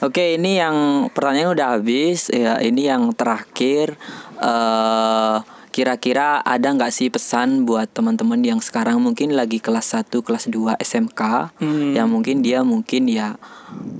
oke 0.04 0.12
okay, 0.12 0.36
ini 0.36 0.60
yang 0.60 1.08
pertanyaan 1.16 1.56
udah 1.56 1.68
habis 1.80 2.28
ya 2.28 2.60
ini 2.60 2.88
yang 2.88 3.12
terakhir 3.16 3.96
uh, 4.40 5.40
Kira-kira 5.72 6.44
ada 6.44 6.68
nggak 6.68 6.92
sih 6.92 7.08
pesan 7.08 7.64
buat 7.64 7.88
teman-teman 7.88 8.36
yang 8.44 8.60
sekarang 8.60 9.00
mungkin 9.00 9.32
lagi 9.32 9.56
kelas 9.56 9.96
1, 9.96 10.12
kelas 10.20 10.52
2 10.52 10.76
SMK 10.76 11.20
hmm. 11.56 11.96
yang 11.96 12.12
mungkin 12.12 12.44
dia 12.44 12.60
mungkin 12.60 13.08
ya 13.08 13.40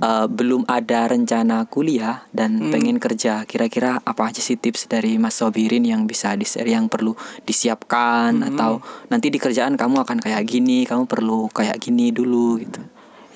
uh, 0.03 0.27
belum 0.27 0.67
ada 0.67 1.09
rencana 1.09 1.65
kuliah 1.67 2.25
dan 2.35 2.59
hmm. 2.59 2.71
pengen 2.71 2.97
kerja. 2.99 3.47
Kira-kira 3.47 3.99
apa 4.03 4.29
aja 4.29 4.39
sih 4.39 4.59
tips 4.59 4.91
dari 4.91 5.15
Mas 5.21 5.39
Sobirin 5.39 5.83
yang 5.83 6.05
bisa 6.09 6.35
di 6.35 6.45
yang 6.65 6.91
perlu 6.91 7.15
disiapkan 7.47 8.41
hmm. 8.41 8.49
atau 8.53 8.83
nanti 9.07 9.31
di 9.31 9.39
kerjaan 9.39 9.79
kamu 9.79 10.03
akan 10.03 10.17
kayak 10.23 10.43
gini, 10.45 10.83
kamu 10.83 11.07
perlu 11.07 11.51
kayak 11.51 11.79
gini 11.81 12.11
dulu 12.11 12.59
gitu. 12.61 12.81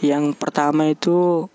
Yang 0.03 0.37
pertama 0.37 0.89
itu 0.91 1.49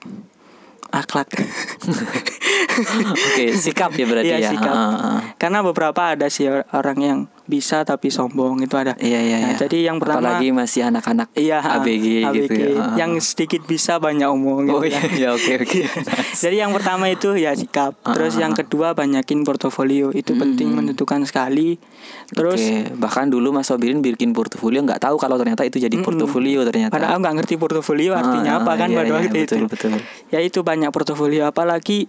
akhlak. 0.93 1.31
Oke, 3.13 3.45
sikap 3.57 3.93
ya 3.97 4.07
berarti 4.07 4.33
iya, 4.33 4.49
ya. 4.49 4.51
Sikap. 4.55 4.75
Uh, 4.75 4.95
uh. 4.97 5.19
Karena 5.37 5.65
beberapa 5.65 6.15
ada 6.15 6.29
sih 6.29 6.49
orang 6.73 6.99
yang 7.01 7.19
bisa 7.43 7.83
tapi 7.83 8.09
sombong 8.09 8.63
itu 8.63 8.75
ada. 8.79 8.95
Iya 9.03 9.21
iya. 9.21 9.37
Nah, 9.43 9.51
iya. 9.55 9.59
Jadi 9.59 9.79
yang 9.83 9.99
pertama 9.99 10.39
apalagi 10.39 10.55
masih 10.55 10.87
anak-anak 10.87 11.35
iya, 11.35 11.59
ABG, 11.59 12.07
ABG 12.23 12.37
gitu 12.39 12.53
ya. 12.55 12.85
Yang 12.95 13.35
sedikit 13.35 13.63
bisa 13.67 13.99
banyak 13.99 14.31
omong. 14.31 14.71
Oh 14.71 14.83
gitu 14.83 14.95
iya 14.95 15.03
iya 15.11 15.29
oke 15.35 15.53
oke. 15.67 15.81
Jadi 16.43 16.57
yang 16.63 16.71
pertama 16.71 17.11
itu 17.11 17.35
ya 17.35 17.51
sikap. 17.59 17.99
Terus 18.03 18.39
yang 18.39 18.55
kedua 18.55 18.95
banyakin 18.95 19.43
portofolio 19.43 20.15
itu 20.15 20.33
hmm. 20.35 20.41
penting 20.41 20.69
menentukan 20.71 21.27
sekali. 21.27 21.83
Terus 22.31 22.63
okay. 22.63 22.95
bahkan 22.95 23.27
dulu 23.27 23.51
Mas 23.51 23.67
Sobirin 23.67 23.99
bikin 24.01 24.31
portofolio 24.31 24.79
nggak 24.87 25.03
tahu 25.03 25.19
kalau 25.19 25.35
ternyata 25.35 25.67
itu 25.67 25.83
jadi 25.83 25.97
portofolio 25.99 26.63
ternyata. 26.63 26.95
Padahal 26.95 27.19
nggak 27.19 27.43
ngerti 27.43 27.55
portofolio 27.59 28.15
artinya 28.15 28.63
apa 28.63 28.73
kan 28.79 28.89
iya, 28.89 28.99
pada 29.03 29.09
iya, 29.11 29.17
waktu 29.19 29.39
betul, 29.43 29.59
itu. 29.59 29.67
Betul 29.67 29.91
Ya 30.31 30.39
itu 30.39 30.63
banyak 30.63 30.89
portofolio 30.95 31.51
apalagi 31.51 32.07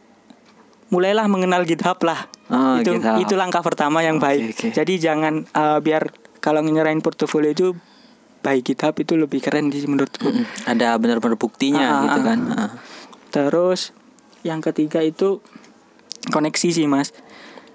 mulailah 0.94 1.26
mengenal 1.26 1.66
GitHub 1.66 1.98
lah. 2.06 2.30
Oh, 2.52 2.76
itu 2.82 3.00
GitHub. 3.00 3.24
itu 3.24 3.34
langkah 3.40 3.64
pertama 3.64 4.04
yang 4.04 4.20
baik. 4.20 4.52
Okay, 4.52 4.76
Jadi 4.76 5.00
jangan 5.00 5.48
uh, 5.56 5.80
biar 5.80 6.12
kalau 6.44 6.60
nyerahin 6.60 7.00
portofolio 7.00 7.56
itu 7.56 7.72
baik 8.44 8.68
GitHub 8.68 8.96
itu 9.00 9.16
lebih 9.16 9.40
keren 9.40 9.72
sih 9.72 9.88
menurutku. 9.88 10.28
Mm 10.28 10.44
-hmm. 10.44 10.72
Ada 10.76 11.00
benar-benar 11.00 11.40
buktinya 11.40 11.88
ah, 11.88 12.02
gitu 12.04 12.20
kan. 12.20 12.40
Ah. 12.52 12.72
Terus 13.32 13.96
yang 14.44 14.60
ketiga 14.60 15.00
itu 15.00 15.40
koneksi 16.28 16.68
sih 16.76 16.86
mas. 16.86 17.16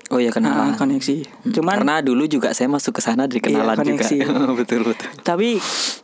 Oh 0.09 0.17
ya 0.17 0.33
kenalan. 0.33 0.73
Uh, 0.73 0.77
koneksi. 0.77 1.25
Cuman 1.53 1.85
karena 1.85 2.01
dulu 2.01 2.25
juga 2.25 2.57
saya 2.57 2.69
masuk 2.69 2.97
ke 2.97 3.05
sana 3.05 3.29
dari 3.29 3.45
kenalan 3.45 3.77
iya, 3.77 3.81
koneksi. 3.81 4.17
juga. 4.21 4.53
betul 4.61 4.81
betul. 4.89 5.09
Tapi 5.21 5.61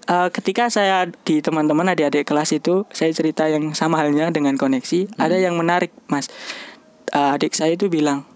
uh, 0.08 0.28
ketika 0.28 0.68
saya 0.68 1.08
di 1.08 1.40
teman-teman 1.40 1.92
adik-adik 1.92 2.28
kelas 2.28 2.52
itu 2.52 2.84
saya 2.92 3.12
cerita 3.16 3.48
yang 3.48 3.72
sama 3.72 4.00
halnya 4.00 4.28
dengan 4.28 4.56
koneksi. 4.60 5.08
Hmm. 5.08 5.24
Ada 5.24 5.36
yang 5.40 5.56
menarik 5.56 5.92
mas 6.08 6.28
uh, 7.16 7.36
adik 7.36 7.56
saya 7.56 7.76
itu 7.76 7.88
bilang 7.88 8.28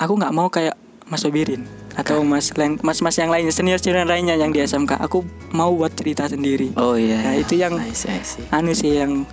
aku 0.00 0.16
nggak 0.16 0.32
mau 0.32 0.48
kayak 0.48 0.74
Mas 1.12 1.22
Obirin 1.28 1.68
atau 1.94 2.24
Mas 2.24 2.48
Mas 2.80 2.98
Mas 3.04 3.16
yang 3.20 3.28
lainnya 3.28 3.52
senior 3.52 3.76
senior 3.76 4.08
lainnya 4.08 4.34
yang 4.38 4.50
di 4.50 4.64
SMK 4.64 4.96
aku 4.96 5.20
mau 5.52 5.68
buat 5.76 5.92
cerita 5.92 6.24
sendiri 6.24 6.72
oh 6.80 6.96
iya 6.96 7.20
nah, 7.20 7.36
itu 7.36 7.60
yang 7.60 7.76
I 7.76 7.92
see, 7.92 8.08
I 8.08 8.24
see. 8.24 8.46
anu 8.48 8.72
sih 8.72 8.96
yang 8.96 9.28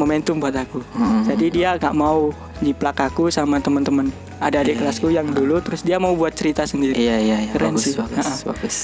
momentum 0.00 0.40
buat 0.40 0.56
aku 0.56 0.80
mm-hmm. 0.80 1.22
jadi 1.28 1.46
dia 1.52 1.68
nggak 1.76 1.92
mau 1.92 2.32
diplak 2.64 2.96
aku 2.96 3.28
sama 3.28 3.60
teman-teman 3.60 4.08
ada 4.40 4.64
adik 4.64 4.76
yeah, 4.76 4.80
kelasku 4.88 5.08
yang 5.12 5.28
dulu 5.32 5.60
terus 5.60 5.84
dia 5.84 6.00
mau 6.00 6.16
buat 6.16 6.32
cerita 6.32 6.64
sendiri 6.64 6.96
iya 6.96 7.20
iya, 7.20 7.36
iya. 7.44 7.52
keren 7.52 7.76
bagus, 7.76 7.84
sih 7.84 7.94
bagus, 7.96 8.28
bagus. 8.44 8.76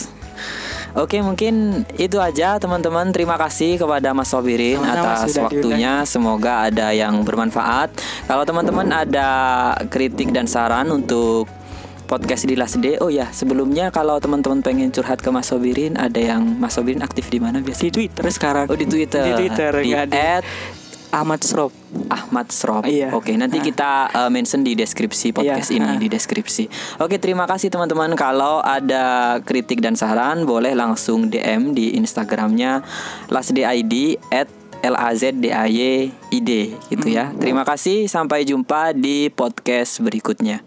Oke 0.93 1.25
mungkin 1.25 1.85
itu 1.97 2.21
aja 2.21 2.61
teman-teman 2.61 3.09
Terima 3.17 3.41
kasih 3.41 3.81
kepada 3.81 4.13
Mas 4.13 4.29
Sobirin 4.29 4.77
Sama 4.77 4.93
atas 4.93 5.41
waktunya 5.41 6.05
diundang. 6.05 6.09
Semoga 6.09 6.53
ada 6.69 6.93
yang 6.93 7.25
bermanfaat 7.25 7.97
Kalau 8.29 8.45
teman-teman 8.45 8.93
ada 8.93 9.29
kritik 9.89 10.37
dan 10.37 10.45
saran 10.45 10.93
untuk 10.93 11.49
podcast 12.13 12.45
di 12.45 12.53
Last 12.61 12.77
Day. 12.85 13.01
Oh 13.01 13.09
ya, 13.09 13.33
sebelumnya 13.33 13.89
kalau 13.89 14.21
teman-teman 14.21 14.61
pengen 14.61 14.93
curhat 14.93 15.25
ke 15.25 15.33
Mas 15.33 15.49
Sobirin, 15.49 15.97
ada 15.97 16.21
yang 16.21 16.45
Mas 16.61 16.77
Sobirin 16.77 17.01
aktif 17.01 17.33
di 17.33 17.41
mana 17.41 17.65
biasa? 17.65 17.89
Di 17.89 17.93
Twitter 18.05 18.25
sekarang. 18.29 18.69
Oh, 18.69 18.77
di 18.77 18.85
Twitter. 18.85 19.25
Di 19.25 19.33
Twitter 19.33 19.73
di 19.81 19.97
at 19.97 20.45
Ahmad 21.13 21.45
Srop. 21.45 21.71
Ahmad 22.09 22.49
Srop. 22.49 22.89
Iya. 22.89 23.13
Oke, 23.13 23.37
nanti 23.37 23.61
nah. 23.61 23.65
kita 23.69 23.91
uh, 24.17 24.31
mention 24.33 24.65
di 24.65 24.73
deskripsi 24.73 25.37
podcast 25.37 25.69
iya. 25.69 25.85
ini 25.85 25.93
nah. 25.93 26.01
di 26.01 26.09
deskripsi. 26.09 26.65
Oke, 27.05 27.21
terima 27.21 27.45
kasih 27.45 27.69
teman-teman. 27.69 28.17
Kalau 28.17 28.65
ada 28.65 29.37
kritik 29.45 29.85
dan 29.85 29.93
saran, 29.93 30.49
boleh 30.49 30.73
langsung 30.73 31.29
DM 31.29 31.77
di 31.77 31.93
Instagramnya 32.01 32.81
lasdid 33.29 33.69
at 34.33 34.49
L 34.83 34.97
A 34.99 35.15
Z 35.15 35.39
D 35.39 35.53
A 35.55 35.69
Y 35.69 36.11
I 36.11 36.39
D 36.41 36.75
gitu 36.91 37.07
ya. 37.07 37.31
Hmm. 37.31 37.39
Terima 37.39 37.63
kasih 37.63 38.11
sampai 38.11 38.49
jumpa 38.49 38.97
di 38.97 39.31
podcast 39.31 40.03
berikutnya. 40.03 40.65